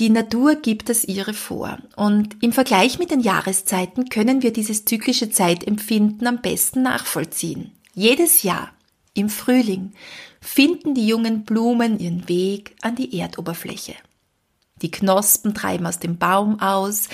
Die 0.00 0.10
Natur 0.10 0.56
gibt 0.56 0.90
es 0.90 1.04
ihre 1.04 1.34
vor. 1.34 1.78
Und 1.94 2.42
im 2.42 2.52
Vergleich 2.52 2.98
mit 2.98 3.12
den 3.12 3.20
Jahreszeiten 3.20 4.08
können 4.08 4.42
wir 4.42 4.52
dieses 4.52 4.84
zyklische 4.84 5.30
Zeitempfinden 5.30 6.26
am 6.26 6.40
besten 6.42 6.82
nachvollziehen. 6.82 7.70
Jedes 7.94 8.42
Jahr, 8.42 8.72
im 9.14 9.28
Frühling, 9.28 9.92
finden 10.40 10.94
die 10.94 11.06
jungen 11.06 11.44
Blumen 11.44 12.00
ihren 12.00 12.28
Weg 12.28 12.74
an 12.82 12.96
die 12.96 13.16
Erdoberfläche. 13.16 13.94
Die 14.82 14.90
Knospen 14.90 15.54
treiben 15.54 15.86
aus 15.86 16.00
dem 16.00 16.18
Baum 16.18 16.60
aus. 16.60 17.08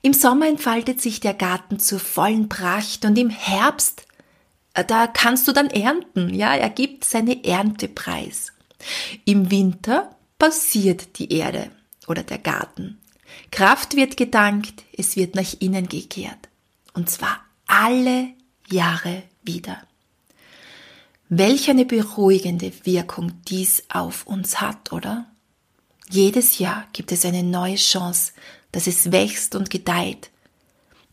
Im 0.00 0.14
Sommer 0.14 0.48
entfaltet 0.48 1.02
sich 1.02 1.20
der 1.20 1.34
Garten 1.34 1.78
zur 1.78 2.00
vollen 2.00 2.48
Pracht 2.48 3.04
und 3.04 3.18
im 3.18 3.28
Herbst 3.28 4.06
da 4.74 5.06
kannst 5.06 5.46
du 5.48 5.52
dann 5.52 5.68
ernten, 5.68 6.32
ja, 6.34 6.54
er 6.54 6.70
gibt 6.70 7.04
seine 7.04 7.44
Ernte 7.44 7.88
preis. 7.88 8.52
Im 9.24 9.50
Winter 9.50 10.16
passiert 10.38 11.18
die 11.18 11.32
Erde 11.32 11.70
oder 12.06 12.22
der 12.22 12.38
Garten. 12.38 12.98
Kraft 13.50 13.96
wird 13.96 14.16
gedankt, 14.16 14.82
es 14.96 15.16
wird 15.16 15.34
nach 15.34 15.54
innen 15.60 15.88
gekehrt. 15.88 16.48
Und 16.94 17.10
zwar 17.10 17.40
alle 17.66 18.28
Jahre 18.70 19.22
wieder. 19.42 19.82
Welch 21.28 21.70
eine 21.70 21.86
beruhigende 21.86 22.72
Wirkung 22.84 23.32
dies 23.48 23.84
auf 23.88 24.26
uns 24.26 24.60
hat, 24.60 24.92
oder? 24.92 25.26
Jedes 26.10 26.58
Jahr 26.58 26.86
gibt 26.92 27.10
es 27.10 27.24
eine 27.24 27.42
neue 27.42 27.76
Chance, 27.76 28.32
dass 28.70 28.86
es 28.86 29.12
wächst 29.12 29.54
und 29.54 29.70
gedeiht. 29.70 30.30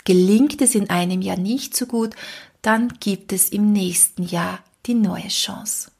Gelingt 0.04 0.62
es 0.62 0.76
in 0.76 0.90
einem 0.90 1.22
Jahr 1.22 1.38
nicht 1.38 1.76
so 1.76 1.86
gut, 1.86 2.16
dann 2.62 2.94
gibt 3.00 3.34
es 3.34 3.50
im 3.50 3.72
nächsten 3.72 4.24
Jahr 4.24 4.60
die 4.86 4.94
neue 4.94 5.28
Chance. 5.28 5.92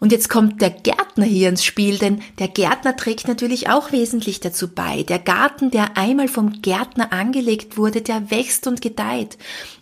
Und 0.00 0.12
jetzt 0.12 0.30
kommt 0.30 0.62
der 0.62 0.70
Gärtner 0.70 1.26
hier 1.26 1.50
ins 1.50 1.62
Spiel, 1.62 1.98
denn 1.98 2.22
der 2.38 2.48
Gärtner 2.48 2.96
trägt 2.96 3.28
natürlich 3.28 3.68
auch 3.68 3.92
wesentlich 3.92 4.40
dazu 4.40 4.68
bei. 4.68 5.02
Der 5.02 5.18
Garten, 5.18 5.70
der 5.70 5.98
einmal 5.98 6.26
vom 6.26 6.62
Gärtner 6.62 7.12
angelegt 7.12 7.76
wurde, 7.76 8.00
der 8.00 8.30
wächst 8.30 8.66
und 8.66 8.80
gedeiht. 8.80 9.36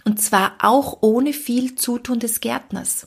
Und 0.05 0.21
zwar 0.21 0.55
auch 0.61 0.99
ohne 1.03 1.33
viel 1.33 1.77
Zutun 1.77 2.19
des 2.19 2.41
Gärtners. 2.41 3.07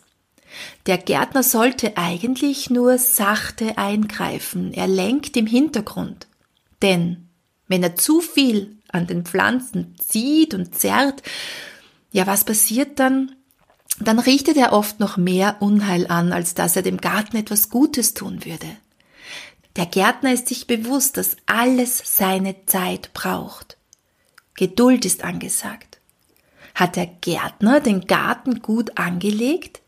Der 0.86 0.98
Gärtner 0.98 1.43
sollte 1.43 1.98
eigentlich 1.98 2.70
nur 2.70 2.98
sachte 2.98 3.77
eingreifen. 3.77 4.74
Er 4.74 4.88
lenkt 4.88 5.36
im 5.36 5.48
Hintergrund. 5.48 6.27
Denn 6.81 7.27
wenn 7.67 7.84
er 7.84 7.96
zu 7.96 8.22
viel 8.22 8.77
an 8.89 9.08
den 9.08 9.25
Pflanzen 9.25 9.96
zieht 10.00 10.53
und 10.53 10.75
zerrt, 10.75 11.24
ja, 12.12 12.27
was 12.27 12.44
passiert 12.44 13.00
dann? 13.00 13.36
Dann 14.00 14.20
richtet 14.20 14.58
er 14.58 14.74
oft 14.74 15.00
noch 15.00 15.18
mehr 15.18 15.58
Unheil 15.60 16.08
an, 16.08 16.34
als 16.34 16.53
dass 16.53 16.75
er 16.75 16.82
dem 16.82 16.98
Garten 16.98 17.38
etwas 17.38 17.70
Gutes 17.70 18.13
tun 18.13 18.46
würde. 18.46 18.68
Der 19.77 19.86
Gärtner 19.86 20.34
ist 20.34 20.48
sich 20.48 20.68
bewusst, 20.68 21.18
dass 21.18 21.38
alles 21.46 22.01
seine 22.03 22.65
Zeit 22.65 23.13
braucht. 23.13 23.77
Geduld 24.56 25.06
ist 25.06 25.24
angesagt. 25.24 26.00
Hat 26.75 26.96
der 26.96 27.08
Gärtner 27.08 27.80
den 27.80 28.01
Garten 28.08 28.62
gut 28.62 28.98
angelegt? 28.98 29.82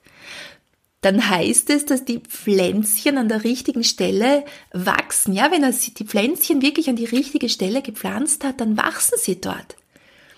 Dann 1.02 1.30
heißt 1.30 1.70
es, 1.70 1.86
dass 1.86 2.06
die 2.06 2.20
Pflänzchen 2.20 3.18
an 3.18 3.28
der 3.28 3.44
richtigen 3.44 3.84
Stelle 3.84 4.46
wachsen. 4.72 5.34
Ja, 5.34 5.52
wenn 5.52 5.64
er 5.64 5.72
die 5.72 6.06
Pflänzchen 6.06 6.62
wirklich 6.62 6.90
an 6.90 6.96
die 6.96 7.06
richtige 7.06 7.50
Stelle 7.50 7.82
gepflanzt 7.82 8.46
hat, 8.46 8.62
dann 8.62 8.78
wachsen 8.78 9.18
sie 9.18 9.42
dort. 9.42 9.76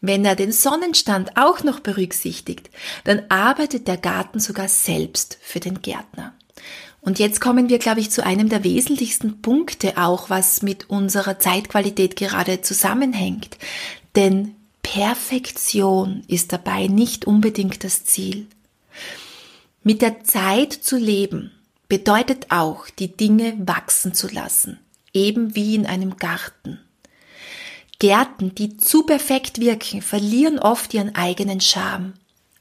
Wenn 0.01 0.25
er 0.25 0.35
den 0.35 0.51
Sonnenstand 0.51 1.37
auch 1.37 1.63
noch 1.63 1.79
berücksichtigt, 1.79 2.69
dann 3.03 3.23
arbeitet 3.29 3.87
der 3.87 3.97
Garten 3.97 4.39
sogar 4.39 4.67
selbst 4.67 5.37
für 5.41 5.59
den 5.59 5.81
Gärtner. 5.81 6.33
Und 7.01 7.19
jetzt 7.19 7.39
kommen 7.39 7.69
wir, 7.69 7.77
glaube 7.77 7.99
ich, 7.99 8.09
zu 8.09 8.25
einem 8.25 8.49
der 8.49 8.63
wesentlichsten 8.63 9.41
Punkte 9.41 9.97
auch, 9.97 10.31
was 10.31 10.63
mit 10.63 10.89
unserer 10.89 11.37
Zeitqualität 11.37 12.15
gerade 12.15 12.61
zusammenhängt. 12.61 13.57
Denn 14.15 14.55
Perfektion 14.81 16.23
ist 16.27 16.51
dabei 16.51 16.87
nicht 16.87 17.25
unbedingt 17.25 17.83
das 17.83 18.05
Ziel. 18.05 18.47
Mit 19.83 20.01
der 20.01 20.23
Zeit 20.23 20.73
zu 20.73 20.97
leben 20.97 21.51
bedeutet 21.87 22.47
auch, 22.49 22.89
die 22.89 23.15
Dinge 23.15 23.53
wachsen 23.59 24.15
zu 24.15 24.27
lassen, 24.27 24.79
eben 25.13 25.55
wie 25.55 25.75
in 25.75 25.85
einem 25.85 26.17
Garten. 26.17 26.79
Gärten, 27.99 28.53
die 28.55 28.77
zu 28.77 29.03
perfekt 29.03 29.59
wirken, 29.59 30.01
verlieren 30.01 30.59
oft 30.59 30.93
ihren 30.93 31.15
eigenen 31.15 31.61
Charme. 31.61 32.13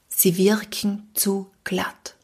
Sie 0.07 0.37
wirken 0.37 1.09
zu 1.13 1.51
glatt. 1.63 2.15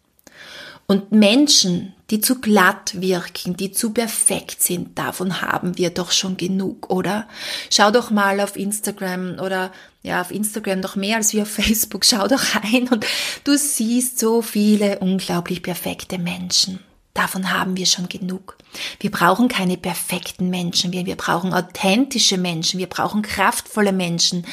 Und 0.88 1.12
Menschen, 1.12 1.94
die 2.10 2.20
zu 2.20 2.42
glatt 2.42 3.00
wirken, 3.00 3.56
die 3.56 3.72
zu 3.72 3.92
perfekt 3.92 4.62
sind, 4.62 5.00
davon 5.00 5.42
haben 5.42 5.78
wir 5.78 5.90
doch 5.90 6.12
schon 6.12 6.36
genug, 6.36 6.90
oder? 6.90 7.30
Schau 7.70 7.92
doch 7.92 8.12
mal 8.12 8.42
auf 8.42 8.58
Instagram 8.58 9.40
oder 9.40 9.72
ja, 10.04 10.20
auf 10.20 10.32
Instagram 10.32 10.82
noch 10.82 10.98
mehr 10.98 11.18
als 11.18 11.34
wie 11.34 11.42
auf 11.42 11.50
Facebook. 11.52 12.04
Schau 12.06 12.28
doch 12.28 12.44
rein 12.56 12.90
und 12.90 13.06
du 13.46 13.58
siehst 13.58 14.20
so 14.20 14.42
viele 14.42 15.00
unglaublich 15.00 15.64
perfekte 15.64 16.18
Menschen. 16.18 16.80
Davon 17.14 17.52
haben 17.52 17.76
wir 17.76 17.86
schon 17.86 18.08
genug. 18.08 18.58
Wir 19.00 19.12
brauchen 19.12 19.48
keine 19.48 19.78
perfekten 19.78 20.50
Menschen, 20.50 20.92
wir, 20.92 21.06
wir 21.06 21.18
brauchen 21.18 21.54
authentische 21.54 22.38
Menschen, 22.38 22.80
wir 22.80 22.88
brauchen 22.88 23.22
kraftvolle 23.22 23.92
Menschen, 23.92 24.46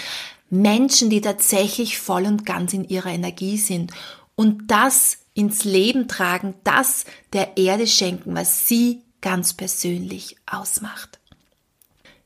Menschen, 0.50 1.11
die 1.11 1.21
tatsächlich 1.21 1.99
voll 1.99 2.27
und 2.27 2.45
ganz 2.47 2.73
in 2.73 2.88
ihrer 2.88 3.11
Energie 3.11 3.59
sind 3.59 3.93
und 4.35 4.71
das 4.71 5.19
ins 5.35 5.65
Leben 5.65 6.09
tragen, 6.09 6.55
das 6.65 7.05
der 7.33 7.57
Erde 7.57 7.87
schenken, 7.87 8.35
was 8.35 8.67
sie 8.67 9.03
ganz 9.21 9.53
persönlich 9.53 10.37
ausmacht. 10.47 11.19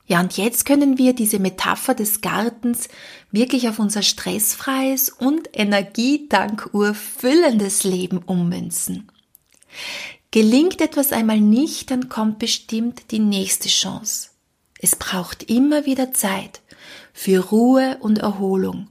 Ja, 0.05 0.19
und 0.19 0.35
jetzt 0.35 0.65
können 0.65 0.97
wir 0.97 1.13
diese 1.13 1.39
Metapher 1.39 1.95
des 1.95 2.21
Gartens 2.21 2.89
wirklich 3.31 3.69
auf 3.69 3.79
unser 3.79 4.01
stressfreies 4.01 5.09
und 5.09 5.49
energiedankuhr 5.53 6.93
füllendes 6.93 7.83
Leben 7.83 8.17
ummünzen. 8.17 9.09
Gelingt 10.33 10.81
etwas 10.81 11.11
einmal 11.11 11.39
nicht, 11.39 11.91
dann 11.91 12.09
kommt 12.09 12.39
bestimmt 12.39 13.11
die 13.11 13.19
nächste 13.19 13.69
Chance. 13.69 14.29
Es 14.79 14.95
braucht 14.95 15.43
immer 15.43 15.85
wieder 15.85 16.11
Zeit 16.11 16.63
für 17.13 17.37
Ruhe 17.51 17.99
und 17.99 18.17
Erholung, 18.17 18.87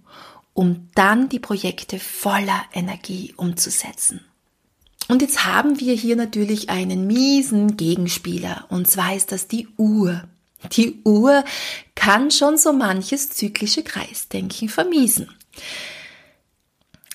um 0.52 0.88
dann 0.94 1.28
die 1.28 1.40
Projekte 1.40 1.98
voller 1.98 2.62
Energie 2.72 3.34
umzusetzen. 3.36 4.20
Und 5.08 5.20
jetzt 5.20 5.44
haben 5.44 5.80
wir 5.80 5.94
hier 5.94 6.14
natürlich 6.14 6.70
einen 6.70 7.08
miesen 7.08 7.76
Gegenspieler, 7.76 8.66
und 8.68 8.88
zwar 8.88 9.16
ist 9.16 9.32
das 9.32 9.48
die 9.48 9.66
Uhr. 9.76 10.22
Die 10.70 11.02
Uhr 11.02 11.44
kann 11.96 12.30
schon 12.30 12.56
so 12.56 12.72
manches 12.72 13.30
zyklische 13.30 13.82
Kreisdenken 13.82 14.68
vermiesen. 14.68 15.28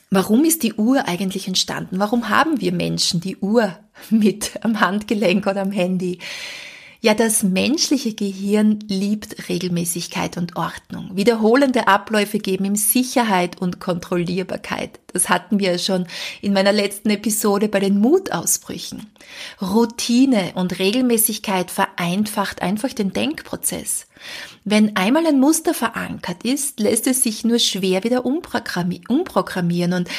Warum 0.10 0.46
ist 0.46 0.64
die 0.64 0.74
Uhr 0.74 1.08
eigentlich 1.08 1.48
entstanden? 1.48 2.00
Warum 2.00 2.30
haben 2.30 2.62
wir 2.62 2.72
Menschen 2.72 3.20
die 3.20 3.38
Uhr 3.38 3.78
mit 4.10 4.64
am 4.64 4.80
Handgelenk 4.80 5.48
oder 5.48 5.62
am 5.62 5.72
Handy? 5.72 6.20
Ja, 7.00 7.14
das 7.14 7.44
menschliche 7.44 8.14
Gehirn 8.14 8.80
liebt 8.88 9.50
Regelmäßigkeit 9.50 10.36
und 10.36 10.56
Ordnung. 10.56 11.12
Wiederholende 11.16 11.88
Abläufe 11.88 12.40
geben 12.40 12.66
ihm 12.66 12.76
Sicherheit 12.76 13.62
und 13.62 13.80
Kontrollierbarkeit. 13.80 15.00
Das 15.14 15.30
hatten 15.30 15.60
wir 15.60 15.74
ja 15.74 15.78
schon 15.78 16.08
in 16.42 16.54
meiner 16.54 16.72
letzten 16.72 17.12
Episode 17.12 17.68
bei 17.68 17.80
den 17.80 18.00
Mutausbrüchen. 18.00 19.06
Routine 19.62 20.54
und 20.56 20.80
Regelmäßigkeit 20.80 21.70
vereinfacht 21.70 22.64
einfach 22.64 22.94
den 22.94 23.14
Denkprozess. 23.14 24.08
Wenn 24.64 24.96
einmal 24.96 25.28
ein 25.28 25.40
Muster 25.40 25.76
verankert 25.76 26.44
ist, 26.44 26.80
lässt 26.80 27.06
es 27.06 27.22
sich 27.22 27.44
nur 27.44 27.60
schwer 27.60 28.04
wieder 28.04 28.26
umprogrammieren 28.26 29.94
und 29.94 30.10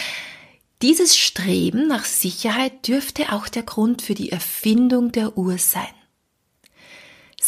dieses 0.81 1.17
Streben 1.19 1.89
nach 1.89 2.05
Sicherheit 2.05 2.87
dürfte 2.87 3.33
auch 3.33 3.49
der 3.49 3.65
Grund 3.65 4.01
für 4.01 4.15
die 4.15 4.31
Erfindung 4.31 5.11
der 5.11 5.37
Uhr 5.37 5.59
sein. 5.59 5.89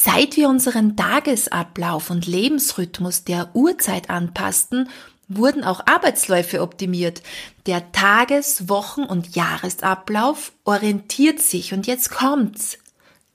Seit 0.03 0.39
wir 0.39 0.49
unseren 0.49 0.97
Tagesablauf 0.97 2.09
und 2.09 2.27
Lebensrhythmus 2.27 3.25
der 3.25 3.51
Uhrzeit 3.53 4.09
anpassten, 4.09 4.89
wurden 5.29 5.63
auch 5.63 5.87
Arbeitsläufe 5.87 6.63
optimiert. 6.63 7.23
Der 7.67 7.93
Tages-, 7.93 8.71
Wochen- 8.71 9.03
und 9.03 9.37
Jahresablauf 9.37 10.53
orientiert 10.65 11.41
sich, 11.41 11.75
und 11.75 11.87
jetzt 11.87 12.11
kommt's, 12.11 12.79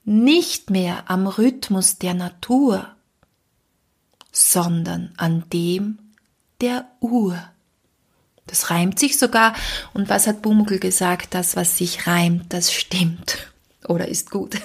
nicht 0.04 0.70
mehr 0.70 1.08
am 1.08 1.28
Rhythmus 1.28 1.98
der 1.98 2.14
Natur, 2.14 2.88
sondern 4.32 5.14
an 5.18 5.44
dem 5.52 5.98
der 6.60 6.86
Uhr. 6.98 7.38
Das 8.48 8.70
reimt 8.70 8.98
sich 8.98 9.18
sogar. 9.18 9.54
Und 9.94 10.08
was 10.08 10.26
hat 10.26 10.42
Bumukel 10.42 10.80
gesagt? 10.80 11.32
Das, 11.32 11.54
was 11.54 11.78
sich 11.78 12.08
reimt, 12.08 12.52
das 12.52 12.72
stimmt 12.72 13.52
oder 13.88 14.08
ist 14.08 14.30
gut. 14.30 14.56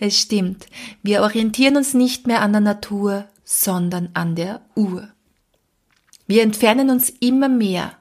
Es 0.00 0.18
stimmt. 0.18 0.66
Wir 1.02 1.22
orientieren 1.22 1.76
uns 1.76 1.94
nicht 1.94 2.26
mehr 2.26 2.42
an 2.42 2.52
der 2.52 2.60
Natur, 2.60 3.26
sondern 3.44 4.10
an 4.14 4.34
der 4.34 4.62
Uhr. 4.74 5.08
Wir 6.26 6.42
entfernen 6.42 6.90
uns 6.90 7.10
immer 7.10 7.48
mehr 7.48 7.96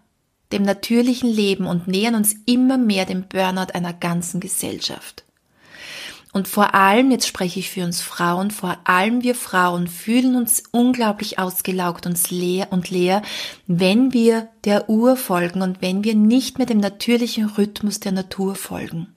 dem 0.52 0.64
natürlichen 0.64 1.30
Leben 1.30 1.66
und 1.66 1.88
nähern 1.88 2.16
uns 2.16 2.36
immer 2.46 2.78
mehr 2.78 3.06
dem 3.06 3.28
Burnout 3.28 3.74
einer 3.74 3.94
ganzen 3.94 4.40
Gesellschaft. 4.40 5.24
Und 6.32 6.48
vor 6.48 6.76
allem, 6.76 7.10
jetzt 7.10 7.28
spreche 7.28 7.60
ich 7.60 7.72
für 7.72 7.84
uns 7.84 8.02
Frauen, 8.02 8.52
vor 8.52 8.78
allem 8.84 9.24
wir 9.24 9.34
Frauen 9.34 9.88
fühlen 9.88 10.36
uns 10.36 10.62
unglaublich 10.72 11.40
ausgelaugt 11.40 12.06
und 12.06 12.30
leer 12.30 12.68
und 12.72 12.92
leer, 12.92 13.24
wenn 13.66 14.14
wir 14.14 14.48
der 14.64 14.90
Uhr 14.90 15.18
folgen 15.18 15.64
und 15.64 15.82
wenn 15.82 16.04
wir 16.04 16.14
nicht 16.14 16.60
mehr 16.60 16.68
dem 16.68 16.80
natürlichen 16.80 17.46
Rhythmus 17.46 18.00
der 18.00 18.12
Natur 18.12 18.54
folgen. 18.54 19.16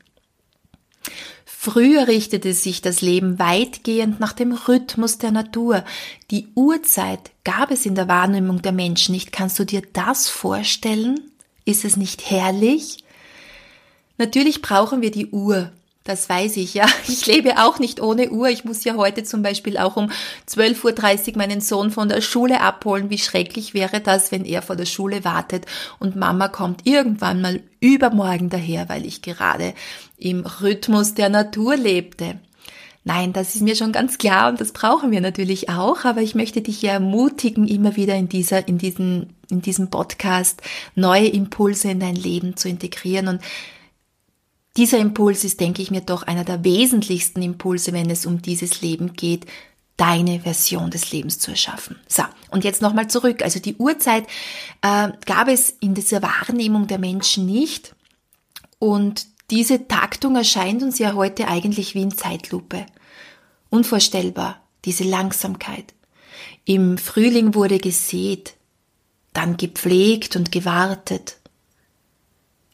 Früher 1.65 2.09
richtete 2.09 2.55
sich 2.55 2.83
das 2.83 3.03
Leben 3.03 3.39
weitgehend 3.39 4.19
nach 4.19 4.33
dem 4.33 4.51
Rhythmus 4.51 5.19
der 5.19 5.31
Natur. 5.31 5.85
Die 6.33 6.49
Uhrzeit 6.57 7.31
gab 7.45 7.71
es 7.71 7.87
in 7.87 7.95
der 7.95 8.09
Wahrnehmung 8.09 8.63
der 8.63 8.73
Menschen 8.73 9.13
nicht. 9.13 9.31
Kannst 9.31 9.61
du 9.61 9.65
dir 9.65 9.81
das 9.93 10.29
vorstellen? 10.29 11.21
Ist 11.65 11.85
es 11.85 11.97
nicht 11.97 12.29
herrlich? 12.29 13.05
Natürlich 14.19 14.61
brauchen 14.61 15.03
wir 15.03 15.13
die 15.13 15.29
Uhr, 15.29 15.71
das 16.05 16.29
weiß 16.29 16.57
ich, 16.57 16.75
ja. 16.75 16.87
Ich 17.09 17.27
lebe 17.27 17.63
auch 17.63 17.79
nicht 17.79 18.01
ohne 18.01 18.31
Uhr. 18.31 18.49
Ich 18.49 18.65
muss 18.65 18.85
ja 18.85 18.97
heute 18.97 19.23
zum 19.23 19.43
Beispiel 19.43 19.79
auch 19.79 19.97
um 19.97 20.11
12.30 20.49 21.33
Uhr 21.33 21.39
meinen 21.39 21.61
Sohn 21.61 21.91
von 21.91 22.09
der 22.09 22.21
Schule 22.21 22.61
abholen. 22.61 23.11
Wie 23.11 23.19
schrecklich 23.19 23.75
wäre 23.75 24.01
das, 24.01 24.33
wenn 24.33 24.45
er 24.45 24.63
vor 24.63 24.77
der 24.77 24.87
Schule 24.87 25.25
wartet 25.25 25.67
und 25.99 26.17
Mama 26.17 26.49
kommt 26.49 26.87
irgendwann 26.87 27.41
mal 27.41 27.61
übermorgen 27.81 28.49
daher, 28.49 28.89
weil 28.89 29.07
ich 29.07 29.23
gerade 29.23 29.75
im 30.19 30.45
Rhythmus 30.47 31.15
der 31.15 31.29
Natur 31.29 31.77
lebte. 31.77 32.39
Nein, 33.05 33.33
das 33.33 33.57
ist 33.57 33.63
mir 33.63 33.75
schon 33.75 33.91
ganz 33.91 34.17
klar 34.19 34.49
und 34.49 34.61
das 34.61 34.71
brauchen 34.71 35.11
wir 35.11 35.21
natürlich 35.21 35.69
auch, 35.69 36.05
aber 36.05 36.23
ich 36.23 36.37
möchte 36.37 36.63
dich 36.63 36.83
ja 36.83 36.93
ermutigen, 36.93 37.67
immer 37.67 37.97
wieder 37.97 38.15
in 38.15 38.29
dieser, 38.29 38.69
in 38.69 38.79
diesem, 38.79 39.27
in 39.51 39.61
diesem 39.61 39.91
Podcast 39.91 40.63
neue 40.95 41.27
Impulse 41.27 41.91
in 41.91 41.99
dein 41.99 42.15
Leben 42.15 42.57
zu 42.57 42.69
integrieren 42.69 43.27
und 43.27 43.41
dieser 44.77 44.99
Impuls 44.99 45.45
ist, 45.45 45.61
denke 45.61 45.83
ich 45.83 45.91
mir, 45.91 46.01
doch 46.01 46.23
einer 46.23 46.45
der 46.45 46.65
wesentlichsten 46.65 47.43
Impulse, 47.43 47.93
wenn 47.93 48.09
es 48.09 48.25
um 48.25 48.41
dieses 48.41 48.81
Leben 48.81 49.13
geht, 49.13 49.47
deine 49.99 50.41
Version 50.41 50.91
des 50.91 51.13
Lebens 51.13 51.39
zu 51.39 51.51
erschaffen. 51.51 52.01
So, 52.09 52.23
und 52.51 52.65
jetzt 52.65 52.81
nochmal 52.81 53.09
zurück. 53.09 53.43
Also 53.43 53.61
die 53.61 53.77
Uhrzeit 53.77 54.27
äh, 54.81 55.11
gab 55.27 55.49
es 55.49 55.71
in 55.71 55.95
dieser 55.95 56.23
Wahrnehmung 56.23 56.87
der 56.87 56.99
Menschen 56.99 57.47
nicht. 57.47 57.95
Und 58.79 59.27
diese 59.51 59.87
Taktung 59.87 60.35
erscheint 60.35 60.83
uns 60.83 60.99
ja 60.99 61.13
heute 61.13 61.49
eigentlich 61.49 61.95
wie 61.95 62.03
in 62.03 62.17
Zeitlupe. 62.17 62.87
Unvorstellbar, 63.69 64.63
diese 64.87 65.05
Langsamkeit. 65.05 65.93
Im 66.65 66.97
Frühling 66.97 67.55
wurde 67.55 67.79
gesät, 67.79 68.55
dann 69.35 69.57
gepflegt 69.57 70.37
und 70.37 70.51
gewartet, 70.51 71.37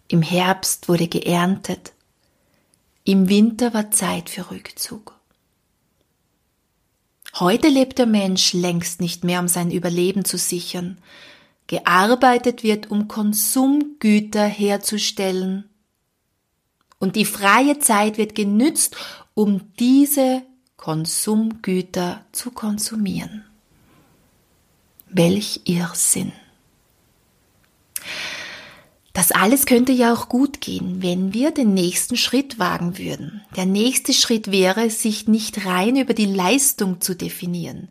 im 0.08 0.22
Herbst 0.22 0.88
wurde 0.88 1.06
geerntet. 1.06 1.92
Im 3.08 3.30
Winter 3.30 3.72
war 3.72 3.90
Zeit 3.90 4.28
für 4.28 4.50
Rückzug. 4.50 5.18
Heute 7.36 7.68
lebt 7.68 7.96
der 7.96 8.04
Mensch 8.04 8.52
längst 8.52 9.00
nicht 9.00 9.24
mehr, 9.24 9.40
um 9.40 9.48
sein 9.48 9.70
Überleben 9.70 10.26
zu 10.26 10.36
sichern. 10.36 10.98
Gearbeitet 11.68 12.62
wird, 12.62 12.90
um 12.90 13.08
Konsumgüter 13.08 14.44
herzustellen. 14.44 15.70
Und 16.98 17.16
die 17.16 17.24
freie 17.24 17.78
Zeit 17.78 18.18
wird 18.18 18.34
genützt, 18.34 18.94
um 19.32 19.72
diese 19.78 20.42
Konsumgüter 20.76 22.26
zu 22.32 22.50
konsumieren. 22.50 23.46
Welch 25.08 25.62
Irrsinn. 25.64 26.32
Das 29.18 29.32
alles 29.32 29.66
könnte 29.66 29.90
ja 29.90 30.14
auch 30.14 30.28
gut 30.28 30.60
gehen, 30.60 31.02
wenn 31.02 31.34
wir 31.34 31.50
den 31.50 31.74
nächsten 31.74 32.16
Schritt 32.16 32.60
wagen 32.60 32.98
würden. 32.98 33.42
Der 33.56 33.66
nächste 33.66 34.12
Schritt 34.12 34.52
wäre, 34.52 34.90
sich 34.90 35.26
nicht 35.26 35.66
rein 35.66 35.96
über 35.96 36.14
die 36.14 36.26
Leistung 36.26 37.00
zu 37.00 37.16
definieren, 37.16 37.88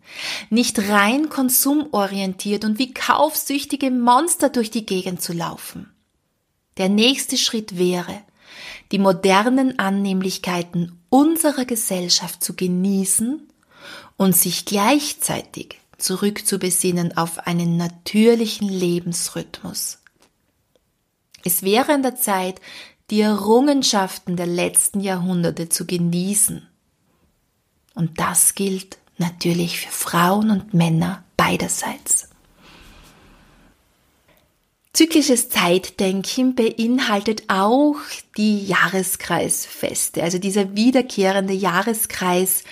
nicht 0.49 0.79
rein 0.87 1.27
konsumorientiert 1.27 2.63
und 2.63 2.79
wie 2.79 2.93
kaufsüchtige 2.93 3.91
Monster 3.91 4.47
durch 4.47 4.71
die 4.71 4.85
Gegend 4.85 5.21
zu 5.21 5.33
laufen. 5.33 5.91
Der 6.77 6.87
nächste 6.87 7.35
Schritt 7.35 7.77
wäre, 7.77 8.21
die 8.93 8.99
modernen 8.99 9.79
Annehmlichkeiten 9.79 10.97
unserer 11.09 11.65
Gesellschaft 11.65 12.41
zu 12.41 12.55
genießen 12.55 13.41
und 14.15 14.33
sich 14.33 14.63
gleichzeitig 14.63 15.81
zurückzubesinnen 15.97 17.17
auf 17.17 17.39
einen 17.39 17.75
natürlichen 17.75 18.69
Lebensrhythmus. 18.69 19.97
Es 21.47 21.63
wäre 21.63 21.93
an 21.93 22.03
der 22.03 22.17
Zeit, 22.17 22.59
die 23.09 23.21
Errungenschaften 23.21 24.35
der 24.35 24.47
letzten 24.47 24.99
Jahrhunderte 24.99 25.69
zu 25.69 25.85
genießen. 25.85 26.67
Und 27.95 28.19
das 28.19 28.53
gilt 28.53 28.97
natürlich 29.17 29.79
für 29.79 29.91
Frauen 29.93 30.51
und 30.51 30.73
Männer 30.73 31.23
beiderseits. 31.37 32.27
Zyklisches 34.91 35.47
Zeitdenken 35.47 36.53
beinhaltet 36.53 37.43
auch 37.47 37.95
die 38.35 38.65
Jahreskreisfeste, 38.65 40.23
also 40.23 40.39
dieser 40.39 40.75
wiederkehrende 40.75 41.53
Jahreskreis 41.53 42.65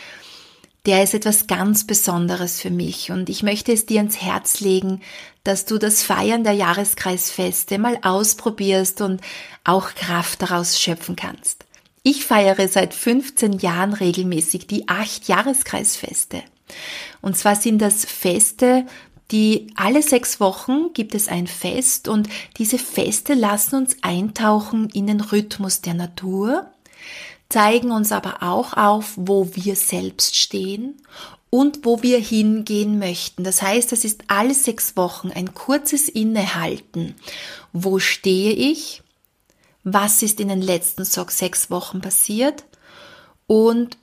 der 0.85 1.03
ist 1.03 1.13
etwas 1.13 1.47
ganz 1.47 1.85
Besonderes 1.85 2.61
für 2.61 2.69
mich 2.69 3.11
und 3.11 3.29
ich 3.29 3.43
möchte 3.43 3.71
es 3.71 3.85
dir 3.85 3.99
ans 3.99 4.21
Herz 4.21 4.59
legen, 4.59 5.01
dass 5.43 5.65
du 5.65 5.77
das 5.77 6.03
Feiern 6.03 6.43
der 6.43 6.53
Jahreskreisfeste 6.53 7.77
mal 7.77 7.97
ausprobierst 8.01 9.01
und 9.01 9.21
auch 9.63 9.93
Kraft 9.95 10.41
daraus 10.41 10.79
schöpfen 10.79 11.15
kannst. 11.15 11.65
Ich 12.03 12.25
feiere 12.25 12.67
seit 12.67 12.93
15 12.93 13.59
Jahren 13.59 13.93
regelmäßig 13.93 14.67
die 14.67 14.87
acht 14.87 15.27
Jahreskreisfeste. 15.27 16.43
Und 17.21 17.35
zwar 17.35 17.55
sind 17.55 17.79
das 17.79 18.05
Feste, 18.05 18.85
die 19.31 19.67
alle 19.75 20.03
sechs 20.03 20.39
Wochen 20.39 20.93
gibt 20.93 21.15
es 21.15 21.27
ein 21.27 21.47
Fest 21.47 22.07
und 22.07 22.29
diese 22.57 22.77
Feste 22.77 23.33
lassen 23.33 23.75
uns 23.77 23.97
eintauchen 24.03 24.89
in 24.89 25.07
den 25.07 25.19
Rhythmus 25.19 25.81
der 25.81 25.95
Natur, 25.95 26.71
zeigen 27.49 27.91
uns 27.91 28.11
aber 28.11 28.41
auch 28.41 28.73
auf, 28.73 29.13
wo 29.15 29.49
wir 29.53 29.75
selbst 29.75 30.35
stehen 30.35 30.95
und 31.49 31.85
wo 31.85 32.01
wir 32.03 32.19
hingehen 32.19 32.99
möchten. 32.99 33.43
Das 33.43 33.61
heißt, 33.61 33.93
es 33.93 34.03
ist 34.03 34.23
alle 34.27 34.53
sechs 34.53 34.97
Wochen 34.97 35.31
ein 35.31 35.53
kurzes 35.53 36.09
Innehalten. 36.09 37.15
Wo 37.71 37.99
stehe 37.99 38.51
ich? 38.51 39.03
Was 39.83 40.21
ist 40.21 40.39
in 40.39 40.49
den 40.49 40.61
letzten 40.61 41.05
sechs 41.05 41.69
Wochen 41.69 42.01
passiert? 42.01 42.65
Und 43.47 43.97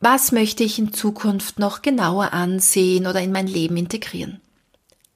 was 0.00 0.32
möchte 0.32 0.64
ich 0.64 0.78
in 0.78 0.92
Zukunft 0.92 1.58
noch 1.58 1.80
genauer 1.80 2.32
ansehen 2.32 3.06
oder 3.06 3.20
in 3.22 3.32
mein 3.32 3.46
Leben 3.46 3.76
integrieren? 3.76 4.40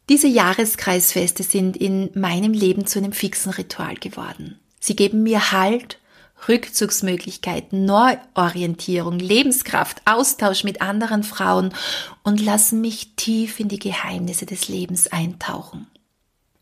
Diese 0.08 0.28
Jahreskreisfeste 0.28 1.42
sind 1.42 1.76
in 1.76 2.10
meinem 2.14 2.54
Leben 2.54 2.86
zu 2.86 2.98
einem 2.98 3.12
fixen 3.12 3.52
Ritual 3.52 3.96
geworden. 3.96 4.58
Sie 4.80 4.96
geben 4.96 5.22
mir 5.22 5.52
Halt 5.52 5.98
Rückzugsmöglichkeiten, 6.46 7.84
Neuorientierung, 7.84 9.18
Lebenskraft, 9.18 10.02
Austausch 10.04 10.64
mit 10.64 10.82
anderen 10.82 11.22
Frauen 11.22 11.74
und 12.22 12.40
lassen 12.40 12.80
mich 12.80 13.16
tief 13.16 13.58
in 13.60 13.68
die 13.68 13.78
Geheimnisse 13.78 14.46
des 14.46 14.68
Lebens 14.68 15.08
eintauchen. 15.08 15.86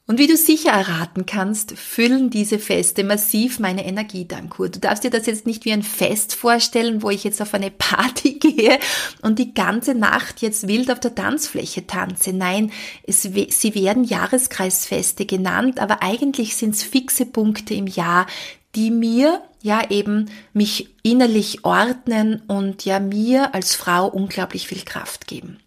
Und 0.09 0.21
wie 0.21 0.29
du 0.29 0.37
sicher 0.37 0.71
erraten 0.71 1.27
kannst, 1.27 1.73
füllen 1.77 2.31
diese 2.31 2.61
Feste 2.61 3.03
massiv 3.03 3.59
meine 3.59 3.85
Energiedankur. 3.85 4.69
Du 4.69 4.79
darfst 4.79 5.03
dir 5.03 5.11
das 5.11 5.27
jetzt 5.27 5.47
nicht 5.47 5.65
wie 5.65 5.73
ein 5.73 5.83
Fest 5.83 6.37
vorstellen, 6.37 7.03
wo 7.03 7.11
ich 7.11 7.25
jetzt 7.25 7.43
auf 7.43 7.55
eine 7.55 7.73
Party 7.73 8.35
gehe 8.39 8.79
und 9.23 9.41
die 9.41 9.53
ganze 9.53 9.97
Nacht 9.97 10.43
jetzt 10.43 10.69
wild 10.69 10.93
auf 10.93 11.01
der 11.01 11.17
Tanzfläche 11.17 11.89
tanze. 11.89 12.33
Nein, 12.33 12.71
es, 13.05 13.23
sie 13.23 13.75
werden 13.75 14.05
Jahreskreisfeste 14.05 15.27
genannt, 15.27 15.81
aber 15.81 16.05
eigentlich 16.05 16.55
sind 16.55 16.77
es 16.77 16.85
fixe 16.85 17.27
Punkte 17.27 17.75
im 17.75 17.89
Jahr, 17.89 18.29
die 18.77 18.93
mir 18.93 19.43
ja 19.63 19.91
eben 19.91 20.31
mich 20.53 20.91
innerlich 21.03 21.65
ordnen 21.65 22.43
und 22.47 22.85
ja 22.85 23.01
mir 23.01 23.55
als 23.55 23.75
Frau 23.75 24.07
unglaublich 24.07 24.69
viel 24.69 24.83
Kraft 24.83 25.27
geben. 25.27 25.59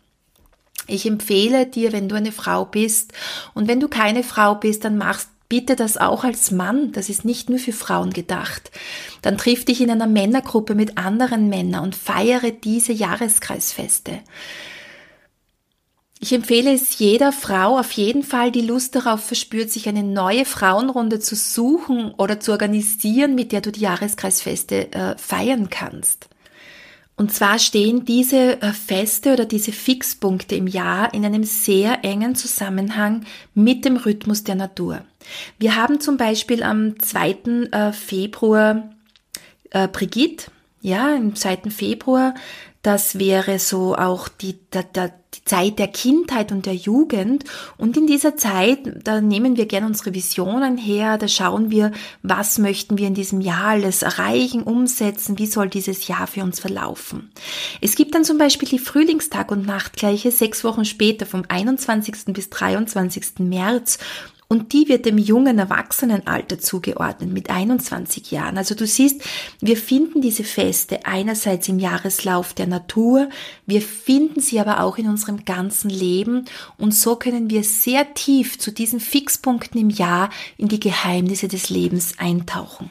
Ich 0.87 1.05
empfehle 1.05 1.65
dir, 1.65 1.91
wenn 1.91 2.09
du 2.09 2.15
eine 2.15 2.31
Frau 2.31 2.65
bist 2.65 3.13
und 3.53 3.67
wenn 3.67 3.79
du 3.79 3.87
keine 3.87 4.23
Frau 4.23 4.55
bist, 4.55 4.85
dann 4.85 4.97
machst 4.97 5.29
bitte 5.49 5.75
das 5.75 5.97
auch 5.97 6.23
als 6.23 6.51
Mann. 6.51 6.91
Das 6.91 7.09
ist 7.09 7.25
nicht 7.25 7.49
nur 7.49 7.59
für 7.59 7.73
Frauen 7.73 8.11
gedacht. 8.11 8.71
Dann 9.21 9.37
triff 9.37 9.65
dich 9.65 9.81
in 9.81 9.89
einer 9.89 10.07
Männergruppe 10.07 10.75
mit 10.75 10.97
anderen 10.97 11.49
Männern 11.49 11.83
und 11.83 11.95
feiere 11.95 12.51
diese 12.51 12.93
Jahreskreisfeste. 12.93 14.19
Ich 16.21 16.33
empfehle 16.33 16.73
es 16.73 16.99
jeder 16.99 17.31
Frau 17.31 17.79
auf 17.79 17.93
jeden 17.93 18.23
Fall, 18.23 18.51
die 18.51 18.61
Lust 18.61 18.93
darauf 18.93 19.23
verspürt, 19.23 19.71
sich 19.71 19.87
eine 19.87 20.03
neue 20.03 20.43
Frauenrunde 20.43 21.21
zu 21.21 21.35
suchen 21.35 22.13
oder 22.17 22.41
zu 22.41 22.51
organisieren, 22.51 23.35
mit 23.35 23.53
der 23.53 23.61
du 23.61 23.71
die 23.71 23.79
Jahreskreisfeste 23.79 24.91
äh, 24.91 25.17
feiern 25.17 25.69
kannst. 25.69 26.27
Und 27.15 27.33
zwar 27.33 27.57
stehen 27.57 28.03
diese 28.03 28.61
äh, 28.61 28.73
Feste 28.73 29.31
oder 29.31 29.45
diese 29.45 29.71
Fixpunkte 29.71 30.55
im 30.55 30.67
Jahr 30.67 31.13
in 31.13 31.23
einem 31.23 31.45
sehr 31.45 32.03
engen 32.03 32.35
Zusammenhang 32.35 33.25
mit 33.53 33.85
dem 33.85 33.95
Rhythmus 33.95 34.43
der 34.43 34.55
Natur. 34.55 35.01
Wir 35.57 35.77
haben 35.77 36.01
zum 36.01 36.17
Beispiel 36.17 36.63
am 36.63 36.99
2. 36.99 37.69
Äh, 37.71 37.91
Februar 37.93 38.89
äh, 39.69 39.87
Brigitte, 39.87 40.51
ja, 40.81 41.13
im 41.15 41.35
2. 41.35 41.69
Februar 41.69 42.35
das 42.81 43.19
wäre 43.19 43.59
so 43.59 43.95
auch 43.95 44.29
die, 44.29 44.53
die, 44.73 44.79
die 45.33 45.43
Zeit 45.43 45.79
der 45.79 45.89
Kindheit 45.89 46.51
und 46.53 46.65
der 46.65 46.75
Jugend. 46.75 47.43
Und 47.77 47.97
in 47.97 48.07
dieser 48.07 48.37
Zeit, 48.37 48.79
da 49.03 49.19
nehmen 49.19 49.57
wir 49.57 49.65
gerne 49.65 49.85
unsere 49.85 50.13
Visionen 50.13 50.77
her, 50.77 51.17
da 51.17 51.27
schauen 51.27 51.71
wir, 51.71 51.91
was 52.23 52.57
möchten 52.57 52.97
wir 52.97 53.07
in 53.07 53.15
diesem 53.15 53.41
Jahr 53.41 53.69
alles 53.71 54.01
erreichen, 54.01 54.63
umsetzen, 54.63 55.37
wie 55.37 55.45
soll 55.45 55.67
dieses 55.67 56.07
Jahr 56.07 56.25
für 56.25 56.41
uns 56.41 56.61
verlaufen. 56.61 57.31
Es 57.81 57.95
gibt 57.95 58.15
dann 58.15 58.23
zum 58.23 58.37
Beispiel 58.37 58.69
die 58.69 58.79
Frühlingstag- 58.79 59.51
und 59.51 59.65
Nachtgleiche 59.65 60.31
sechs 60.31 60.63
Wochen 60.63 60.85
später, 60.85 61.25
vom 61.25 61.43
21. 61.47 62.33
bis 62.33 62.49
23. 62.49 63.39
März. 63.39 63.99
Und 64.51 64.73
die 64.73 64.89
wird 64.89 65.05
dem 65.05 65.19
jungen 65.19 65.59
Erwachsenenalter 65.59 66.57
zugeordnet 66.57 67.31
mit 67.31 67.51
21 67.51 68.31
Jahren. 68.31 68.57
Also 68.57 68.73
du 68.73 68.87
siehst, 68.87 69.21
wir 69.61 69.77
finden 69.77 70.21
diese 70.21 70.43
Feste 70.43 71.05
einerseits 71.05 71.69
im 71.69 71.77
Jahreslauf 71.77 72.55
der 72.55 72.65
Natur, 72.65 73.29
wir 73.67 73.83
finden 73.83 74.41
sie 74.41 74.59
aber 74.59 74.81
auch 74.81 74.97
in 74.97 75.07
unserem 75.07 75.45
ganzen 75.45 75.91
Leben 75.91 76.45
und 76.79 76.95
so 76.95 77.15
können 77.15 77.51
wir 77.51 77.63
sehr 77.63 78.15
tief 78.15 78.57
zu 78.57 78.71
diesen 78.71 78.99
Fixpunkten 78.99 79.79
im 79.79 79.91
Jahr 79.91 80.31
in 80.57 80.67
die 80.67 80.79
Geheimnisse 80.79 81.47
des 81.47 81.69
Lebens 81.69 82.15
eintauchen. 82.17 82.89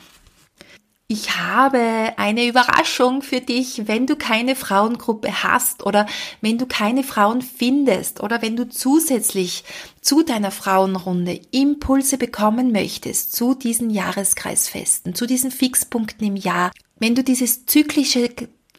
Ich 1.10 1.38
habe 1.38 2.12
eine 2.18 2.46
Überraschung 2.46 3.22
für 3.22 3.40
dich, 3.40 3.88
wenn 3.88 4.06
du 4.06 4.14
keine 4.14 4.54
Frauengruppe 4.54 5.42
hast 5.42 5.86
oder 5.86 6.04
wenn 6.42 6.58
du 6.58 6.66
keine 6.66 7.02
Frauen 7.02 7.40
findest 7.40 8.22
oder 8.22 8.42
wenn 8.42 8.56
du 8.56 8.68
zusätzlich 8.68 9.64
zu 10.02 10.22
deiner 10.22 10.50
Frauenrunde 10.50 11.40
Impulse 11.50 12.18
bekommen 12.18 12.72
möchtest 12.72 13.34
zu 13.34 13.54
diesen 13.54 13.88
Jahreskreisfesten, 13.88 15.14
zu 15.14 15.24
diesen 15.24 15.50
Fixpunkten 15.50 16.26
im 16.26 16.36
Jahr. 16.36 16.72
Wenn 16.98 17.14
du 17.14 17.24
dieses 17.24 17.64
zyklische 17.64 18.28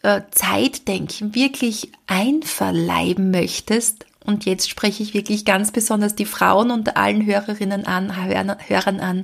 äh, 0.03 0.21
Zeitdenken 0.29 1.33
wirklich 1.33 1.91
einverleiben 2.05 3.31
möchtest, 3.31 4.05
und 4.23 4.45
jetzt 4.45 4.69
spreche 4.69 5.01
ich 5.01 5.15
wirklich 5.15 5.45
ganz 5.45 5.71
besonders 5.71 6.13
die 6.13 6.25
Frauen 6.25 6.69
unter 6.69 6.95
allen 6.95 7.25
Hörerinnen 7.25 7.85
an, 7.87 8.15
Hörern 8.15 8.99
an, 8.99 9.23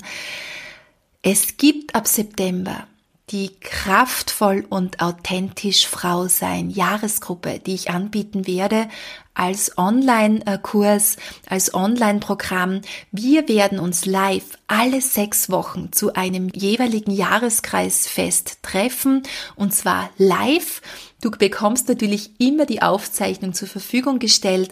es 1.21 1.57
gibt 1.57 1.93
ab 1.93 2.07
September 2.07 2.87
die 3.31 3.51
kraftvoll 3.59 4.65
und 4.69 5.01
authentisch 5.01 5.87
Frau 5.87 6.27
sein 6.27 6.69
Jahresgruppe, 6.69 7.59
die 7.59 7.73
ich 7.73 7.89
anbieten 7.89 8.45
werde 8.45 8.87
als 9.33 9.77
Online-Kurs, 9.77 11.17
als 11.49 11.73
Online-Programm. 11.73 12.81
Wir 13.11 13.47
werden 13.47 13.79
uns 13.79 14.05
live 14.05 14.57
alle 14.67 15.01
sechs 15.01 15.49
Wochen 15.49 15.91
zu 15.91 16.13
einem 16.13 16.49
jeweiligen 16.49 17.11
Jahreskreisfest 17.11 18.59
treffen 18.61 19.23
und 19.55 19.73
zwar 19.73 20.11
live. 20.17 20.81
Du 21.21 21.31
bekommst 21.31 21.89
natürlich 21.89 22.29
immer 22.39 22.65
die 22.67 22.83
Aufzeichnung 22.83 23.53
zur 23.53 23.67
Verfügung 23.67 24.19
gestellt, 24.19 24.71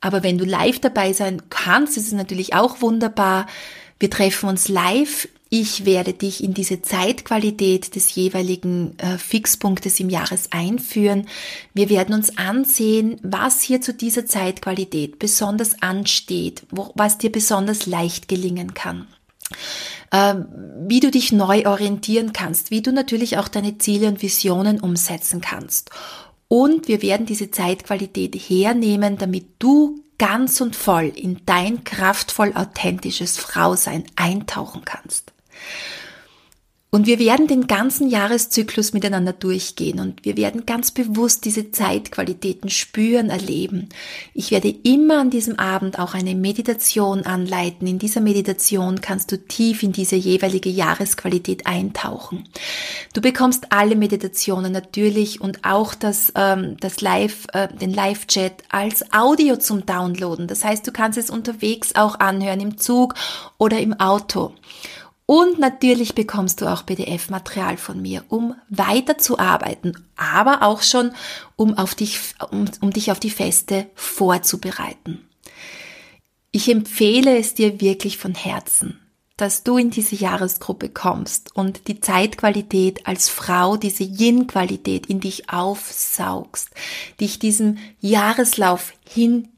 aber 0.00 0.22
wenn 0.22 0.36
du 0.36 0.44
live 0.44 0.80
dabei 0.80 1.12
sein 1.12 1.42
kannst, 1.48 1.96
ist 1.96 2.08
es 2.08 2.12
natürlich 2.12 2.54
auch 2.54 2.82
wunderbar. 2.82 3.46
Wir 3.98 4.10
treffen 4.10 4.48
uns 4.50 4.68
live 4.68 5.28
ich 5.56 5.84
werde 5.84 6.14
dich 6.14 6.42
in 6.42 6.52
diese 6.52 6.82
Zeitqualität 6.82 7.94
des 7.94 8.12
jeweiligen 8.12 8.98
äh, 8.98 9.18
Fixpunktes 9.18 10.00
im 10.00 10.10
Jahres 10.10 10.50
einführen. 10.50 11.28
Wir 11.74 11.88
werden 11.90 12.12
uns 12.12 12.36
ansehen, 12.36 13.20
was 13.22 13.62
hier 13.62 13.80
zu 13.80 13.94
dieser 13.94 14.26
Zeitqualität 14.26 15.20
besonders 15.20 15.80
ansteht, 15.80 16.64
wo, 16.72 16.90
was 16.96 17.18
dir 17.18 17.30
besonders 17.30 17.86
leicht 17.86 18.26
gelingen 18.26 18.74
kann 18.74 19.06
ähm, 20.10 20.46
wie 20.88 20.98
du 20.98 21.12
dich 21.12 21.30
neu 21.30 21.66
orientieren 21.66 22.32
kannst, 22.32 22.72
wie 22.72 22.82
du 22.82 22.92
natürlich 22.92 23.38
auch 23.38 23.46
deine 23.46 23.78
Ziele 23.78 24.08
und 24.08 24.22
Visionen 24.22 24.80
umsetzen 24.80 25.40
kannst. 25.40 25.90
Und 26.48 26.88
wir 26.88 27.00
werden 27.00 27.26
diese 27.26 27.52
Zeitqualität 27.52 28.34
hernehmen, 28.34 29.18
damit 29.18 29.46
du 29.60 30.02
ganz 30.18 30.60
und 30.60 30.74
voll 30.74 31.12
in 31.14 31.42
dein 31.46 31.84
kraftvoll 31.84 32.54
authentisches 32.54 33.38
Frausein 33.38 34.04
eintauchen 34.16 34.84
kannst. 34.84 35.33
Und 36.94 37.08
wir 37.08 37.18
werden 37.18 37.48
den 37.48 37.66
ganzen 37.66 38.08
Jahreszyklus 38.08 38.92
miteinander 38.92 39.32
durchgehen 39.32 39.98
und 39.98 40.24
wir 40.24 40.36
werden 40.36 40.64
ganz 40.64 40.92
bewusst 40.92 41.44
diese 41.44 41.72
Zeitqualitäten 41.72 42.70
spüren, 42.70 43.30
erleben. 43.30 43.88
Ich 44.32 44.52
werde 44.52 44.68
immer 44.68 45.18
an 45.18 45.28
diesem 45.28 45.58
Abend 45.58 45.98
auch 45.98 46.14
eine 46.14 46.36
Meditation 46.36 47.26
anleiten. 47.26 47.88
In 47.88 47.98
dieser 47.98 48.20
Meditation 48.20 49.00
kannst 49.00 49.32
du 49.32 49.44
tief 49.44 49.82
in 49.82 49.90
diese 49.90 50.14
jeweilige 50.14 50.70
Jahresqualität 50.70 51.66
eintauchen. 51.66 52.48
Du 53.12 53.20
bekommst 53.20 53.72
alle 53.72 53.96
Meditationen 53.96 54.70
natürlich 54.70 55.40
und 55.40 55.64
auch 55.64 55.96
das, 55.96 56.32
ähm, 56.36 56.76
das 56.78 57.00
Live, 57.00 57.48
äh, 57.54 57.66
den 57.74 57.92
Live-Chat 57.92 58.62
als 58.68 59.12
Audio 59.12 59.56
zum 59.56 59.84
Downloaden. 59.84 60.46
Das 60.46 60.64
heißt, 60.64 60.86
du 60.86 60.92
kannst 60.92 61.18
es 61.18 61.28
unterwegs 61.28 61.96
auch 61.96 62.20
anhören, 62.20 62.60
im 62.60 62.78
Zug 62.78 63.16
oder 63.58 63.80
im 63.80 63.94
Auto. 63.98 64.52
Und 65.26 65.58
natürlich 65.58 66.14
bekommst 66.14 66.60
du 66.60 66.66
auch 66.66 66.84
PDF-Material 66.84 67.78
von 67.78 68.02
mir, 68.02 68.24
um 68.28 68.54
weiterzuarbeiten, 68.68 70.06
aber 70.16 70.62
auch 70.62 70.82
schon, 70.82 71.12
um, 71.56 71.78
auf 71.78 71.94
dich, 71.94 72.20
um, 72.50 72.66
um 72.80 72.90
dich 72.90 73.10
auf 73.10 73.20
die 73.20 73.30
Feste 73.30 73.86
vorzubereiten. 73.94 75.26
Ich 76.52 76.68
empfehle 76.68 77.38
es 77.38 77.54
dir 77.54 77.80
wirklich 77.80 78.18
von 78.18 78.34
Herzen 78.34 79.00
dass 79.36 79.64
du 79.64 79.78
in 79.78 79.90
diese 79.90 80.14
Jahresgruppe 80.14 80.88
kommst 80.88 81.56
und 81.56 81.88
die 81.88 82.00
Zeitqualität 82.00 83.06
als 83.06 83.28
Frau, 83.28 83.76
diese 83.76 84.04
Yin-Qualität 84.04 85.06
in 85.06 85.20
dich 85.20 85.50
aufsaugst, 85.50 86.70
dich 87.20 87.38
diesem 87.40 87.78
Jahreslauf 88.00 88.92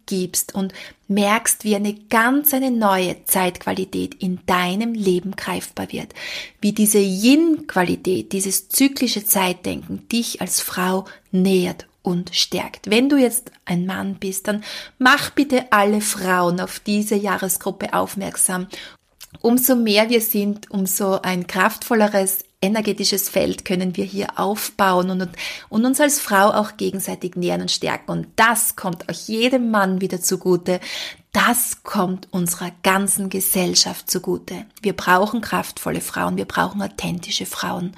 hingibst 0.09 0.55
und 0.55 0.73
merkst, 1.09 1.65
wie 1.65 1.77
eine 1.77 1.95
ganz 1.95 2.53
eine 2.55 2.71
neue 2.71 3.25
Zeitqualität 3.25 4.15
in 4.15 4.41
deinem 4.47 4.95
Leben 4.95 5.33
greifbar 5.33 5.93
wird, 5.93 6.15
wie 6.61 6.73
diese 6.73 6.99
Yin-Qualität, 6.99 8.33
dieses 8.33 8.69
zyklische 8.69 9.25
Zeitdenken 9.25 10.09
dich 10.09 10.41
als 10.41 10.61
Frau 10.61 11.05
nährt 11.31 11.87
und 12.03 12.35
stärkt. 12.35 12.91
Wenn 12.91 13.09
du 13.09 13.17
jetzt 13.17 13.51
ein 13.65 13.87
Mann 13.87 14.17
bist, 14.17 14.49
dann 14.49 14.63
mach 14.99 15.31
bitte 15.31 15.73
alle 15.73 16.01
Frauen 16.01 16.61
auf 16.61 16.81
diese 16.81 17.17
Jahresgruppe 17.17 17.95
aufmerksam 17.95 18.69
Umso 19.41 19.77
mehr 19.77 20.09
wir 20.09 20.21
sind, 20.21 20.71
umso 20.71 21.21
ein 21.21 21.47
kraftvolleres, 21.47 22.45
energetisches 22.61 23.29
Feld 23.29 23.65
können 23.65 23.97
wir 23.97 24.05
hier 24.05 24.39
aufbauen 24.39 25.11
und, 25.11 25.29
und 25.69 25.85
uns 25.85 26.01
als 26.01 26.21
Frau 26.21 26.51
auch 26.53 26.77
gegenseitig 26.77 27.37
nähern 27.37 27.61
und 27.63 27.71
stärken. 27.71 28.11
Und 28.11 28.29
das 28.37 28.77
kommt 28.77 29.09
auch 29.09 29.15
jedem 29.15 29.71
Mann 29.71 30.01
wieder 30.01 30.21
zugute. 30.21 30.81
Das 31.33 31.83
kommt 31.83 32.29
unserer 32.31 32.71
ganzen 32.83 33.29
Gesellschaft 33.29 34.11
zugute. 34.11 34.65
Wir 34.81 34.95
brauchen 34.95 35.43
kraftvolle 35.43 36.01
Frauen, 36.01 36.39
wir 36.39 36.47
brauchen 36.47 36.81
authentische 36.81 37.45
Frauen. 37.45 37.93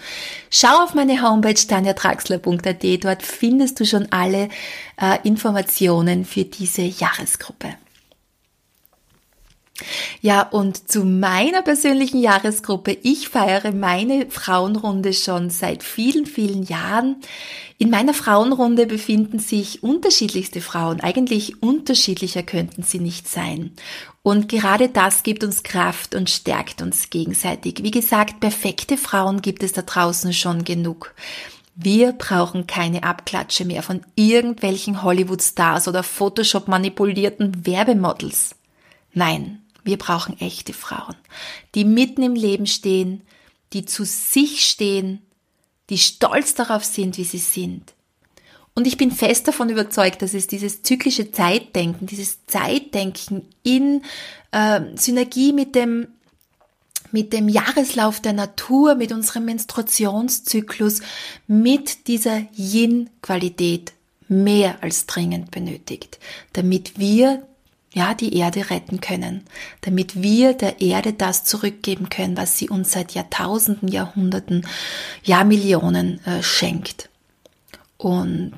Schau 0.51 0.83
auf 0.83 0.95
meine 0.95 1.23
Homepage 1.23 1.55
tanjatraxler.at, 1.55 3.05
dort 3.05 3.23
findest 3.23 3.79
du 3.79 3.87
schon 3.87 4.11
alle 4.11 4.49
äh, 5.01 5.19
Informationen 5.23 6.25
für 6.25 6.45
diese 6.45 6.83
Jahresgruppe. 6.83 7.77
Ja, 10.21 10.43
und 10.43 10.91
zu 10.91 11.05
meiner 11.05 11.63
persönlichen 11.63 12.21
Jahresgruppe. 12.21 12.97
Ich 13.03 13.29
feiere 13.29 13.73
meine 13.73 14.31
Frauenrunde 14.31 15.13
schon 15.13 15.51
seit 15.51 15.83
vielen, 15.83 16.27
vielen 16.27 16.65
Jahren. 16.65 17.17
In 17.79 17.91
meiner 17.91 18.15
Frauenrunde 18.15 18.87
befinden 18.87 19.39
sich 19.39 19.85
unterschiedlichste 19.85 20.61
Frauen. 20.61 21.01
Eigentlich 21.01 21.63
unterschiedlicher 21.63 22.43
könnten 22.43 22.83
sie 22.83 22.99
nicht 22.99 23.29
sein. 23.29 23.73
Und 24.23 24.49
gerade 24.49 24.89
das 24.89 25.23
gibt 25.23 25.45
uns 25.45 25.63
Kraft 25.63 26.17
und 26.17 26.29
stärkt 26.29 26.83
uns 26.83 27.09
gegenseitig. 27.09 27.83
Wie 27.83 27.93
gesagt, 27.93 28.41
perfekte 28.41 28.97
Frauen 28.97 29.43
gibt 29.43 29.63
es 29.63 29.73
da 29.73 29.83
draußen 29.83 30.33
schon 30.33 30.65
genug. 30.65 31.15
Wir 31.77 32.11
brauchen 32.11 32.67
keine 32.67 33.05
Abklatsche 33.05 33.65
mehr 33.65 33.85
von 33.85 34.01
irgendwelchen 34.17 35.05
Hollywood-Stars 35.05 35.87
oder 35.87 36.03
Photoshop 36.03 36.67
manipulierten 36.67 37.65
Werbemodels. 37.65 38.57
Nein, 39.15 39.63
wir 39.89 39.99
brauchen 39.99 40.39
echte 40.39 40.73
Frauen, 40.73 41.17
die 41.75 41.85
mitten 41.85 42.23
im 42.23 42.35
Leben 42.35 42.67
stehen, 42.67 43.23
die 43.73 43.85
zu 43.85 44.05
sich 44.05 44.69
stehen, 44.69 45.21
die 45.91 45.99
stolz 45.99 46.55
darauf 46.55 46.85
sind, 46.85 47.19
wie 47.19 47.25
sie 47.25 47.39
sind. 47.39 47.95
Und 48.75 48.87
ich 48.87 48.97
bin 48.97 49.11
fest 49.11 49.49
davon 49.49 49.71
überzeugt, 49.71 50.23
dass 50.23 50.35
es 50.35 50.47
dieses 50.47 50.83
zyklische 50.83 51.33
Zeitdenken, 51.33 52.07
dieses 52.07 52.47
Zeitdenken 52.47 53.49
in 53.65 54.03
äh, 54.53 54.81
Synergie 54.95 55.53
mit 55.53 55.75
dem 55.75 56.09
mit 57.11 57.33
dem 57.33 57.49
Jahreslauf 57.49 58.21
der 58.21 58.35
Natur, 58.35 58.95
mit 58.95 59.13
unserem 59.13 59.47
Menstruationszyklus, 59.47 61.01
mit 61.47 62.07
dieser 62.07 62.43
Yin-Qualität 62.55 63.95
mehr 64.29 64.77
als 64.83 65.07
dringend 65.07 65.51
benötigt, 65.51 66.19
damit 66.53 66.99
wir 66.99 67.47
ja, 67.93 68.15
die 68.15 68.37
Erde 68.37 68.71
retten 68.71 69.01
können, 69.01 69.45
damit 69.81 70.23
wir 70.23 70.53
der 70.53 70.81
Erde 70.81 71.13
das 71.13 71.45
zurückgeben 71.45 72.09
können, 72.11 72.37
was 72.37 72.59
sie 72.59 72.69
uns 72.69 72.93
seit 72.93 73.13
Jahrtausenden, 73.13 73.89
Jahrhunderten, 73.89 74.67
Jahrmillionen 75.23 76.25
äh, 76.27 76.43
schenkt. 76.43 77.09
Und 77.97 78.53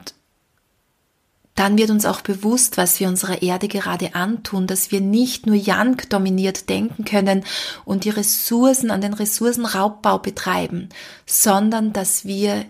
dann 1.55 1.77
wird 1.79 1.91
uns 1.91 2.07
auch 2.07 2.23
bewusst, 2.23 2.77
was 2.77 3.01
wir 3.01 3.09
unserer 3.09 3.43
Erde 3.43 3.69
gerade 3.69 4.15
antun, 4.15 4.67
dass 4.67 4.91
wir 4.91 5.01
nicht 5.01 5.47
nur 5.47 5.55
Yang 5.57 6.09
dominiert 6.09 6.69
denken 6.69 7.05
können 7.05 7.45
und 7.85 8.05
die 8.05 8.11
Ressourcen 8.11 8.91
an 8.91 9.01
den 9.01 9.13
Ressourcenraubbau 9.13 10.19
betreiben, 10.19 10.89
sondern 11.27 11.93
dass 11.93 12.25
wir 12.25 12.65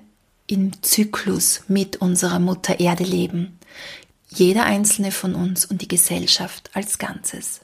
im 0.46 0.82
Zyklus 0.82 1.62
mit 1.68 1.98
unserer 1.98 2.40
Mutter 2.40 2.80
Erde 2.80 3.04
leben 3.04 3.56
jeder 4.32 4.64
einzelne 4.64 5.12
von 5.12 5.34
uns 5.34 5.64
und 5.64 5.82
die 5.82 5.88
Gesellschaft 5.88 6.70
als 6.74 6.98
Ganzes. 6.98 7.60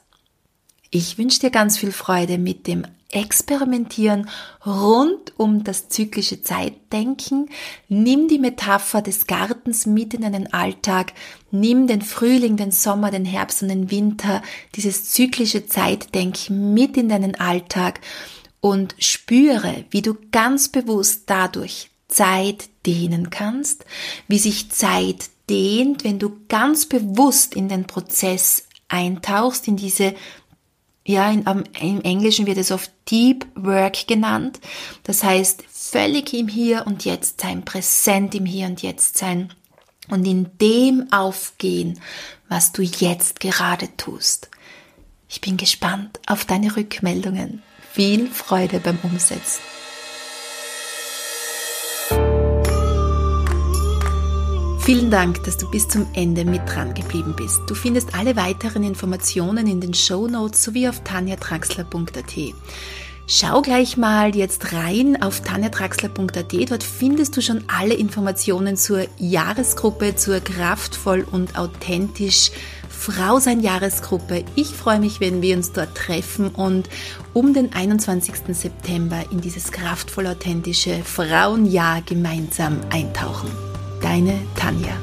Ich 0.89 1.17
wünsche 1.17 1.39
dir 1.39 1.49
ganz 1.49 1.77
viel 1.77 1.91
Freude 1.91 2.37
mit 2.37 2.67
dem 2.67 2.85
Experimentieren 3.09 4.29
rund 4.65 5.39
um 5.39 5.63
das 5.63 5.87
zyklische 5.87 6.41
Zeitdenken. 6.41 7.49
Nimm 7.87 8.27
die 8.27 8.39
Metapher 8.39 9.01
des 9.01 9.27
Gartens 9.27 9.85
mit 9.85 10.13
in 10.13 10.21
deinen 10.21 10.51
Alltag. 10.51 11.13
Nimm 11.49 11.87
den 11.87 12.01
Frühling, 12.01 12.57
den 12.57 12.71
Sommer, 12.71 13.09
den 13.09 13.23
Herbst 13.23 13.61
und 13.61 13.69
den 13.69 13.91
Winter, 13.91 14.41
dieses 14.75 15.09
zyklische 15.11 15.65
Zeitdenken 15.67 16.73
mit 16.73 16.97
in 16.97 17.07
deinen 17.07 17.35
Alltag 17.35 18.01
und 18.59 18.95
spüre, 18.99 19.85
wie 19.89 20.01
du 20.01 20.17
ganz 20.31 20.67
bewusst 20.67 21.23
dadurch 21.27 21.89
Zeit 22.09 22.69
dehnen 22.85 23.29
kannst, 23.29 23.85
wie 24.27 24.39
sich 24.39 24.69
Zeit 24.69 25.29
dehnt, 25.49 26.03
wenn 26.03 26.19
du 26.19 26.41
ganz 26.47 26.85
bewusst 26.85 27.55
in 27.55 27.69
den 27.69 27.87
Prozess 27.87 28.67
eintauchst, 28.87 29.67
in 29.67 29.77
diese, 29.77 30.13
ja, 31.05 31.29
in, 31.31 31.45
im 31.79 32.01
Englischen 32.01 32.45
wird 32.45 32.57
es 32.57 32.71
oft 32.71 32.91
Deep 33.09 33.45
Work 33.55 34.07
genannt. 34.07 34.59
Das 35.03 35.23
heißt, 35.23 35.63
völlig 35.71 36.33
im 36.33 36.47
Hier 36.47 36.85
und 36.85 37.05
Jetzt 37.05 37.41
sein, 37.41 37.63
präsent 37.63 38.35
im 38.35 38.45
Hier 38.45 38.67
und 38.67 38.81
Jetzt 38.81 39.17
sein 39.17 39.53
und 40.09 40.25
in 40.25 40.49
dem 40.59 41.11
aufgehen, 41.11 41.99
was 42.49 42.71
du 42.71 42.81
jetzt 42.81 43.39
gerade 43.39 43.89
tust. 43.97 44.49
Ich 45.29 45.41
bin 45.41 45.57
gespannt 45.57 46.19
auf 46.27 46.45
deine 46.45 46.75
Rückmeldungen. 46.75 47.61
Viel 47.91 48.27
Freude 48.27 48.79
beim 48.79 48.97
Umsetzen. 49.03 49.61
Vielen 54.87 55.11
Dank, 55.11 55.43
dass 55.43 55.57
du 55.57 55.69
bis 55.69 55.85
zum 55.89 56.07
Ende 56.13 56.45
mit 56.45 56.61
dran 56.65 56.93
geblieben 56.93 57.33
bist. 57.35 57.59
Du 57.67 57.75
findest 57.75 58.15
alle 58.15 58.37
weiteren 58.37 58.83
Informationen 58.83 59.67
in 59.67 59.81
den 59.81 59.93
Show 59.93 60.29
Notes 60.29 60.63
sowie 60.63 60.87
auf 60.87 61.03
tanjatraxler.at. 61.03 62.53
Schau 63.27 63.61
gleich 63.61 63.97
mal 63.97 64.33
jetzt 64.33 64.71
rein 64.71 65.21
auf 65.21 65.41
tanjatraxler.at. 65.41 66.71
Dort 66.71 66.83
findest 66.83 67.35
du 67.35 67.41
schon 67.41 67.65
alle 67.67 67.95
Informationen 67.95 68.77
zur 68.77 69.07
Jahresgruppe, 69.17 70.15
zur 70.15 70.39
kraftvoll 70.39 71.27
und 71.29 71.59
authentisch 71.59 72.51
Frau 72.87 73.39
sein 73.39 73.59
Jahresgruppe. 73.59 74.45
Ich 74.55 74.69
freue 74.69 75.01
mich, 75.01 75.19
wenn 75.19 75.41
wir 75.41 75.57
uns 75.57 75.73
dort 75.73 75.95
treffen 75.95 76.47
und 76.47 76.87
um 77.33 77.53
den 77.53 77.73
21. 77.73 78.55
September 78.55 79.21
in 79.33 79.41
dieses 79.41 79.69
kraftvoll 79.73 80.27
authentische 80.27 81.03
Frauenjahr 81.03 82.01
gemeinsam 82.03 82.79
eintauchen. 82.89 83.66
Deine 84.01 84.39
Tanja. 84.55 84.93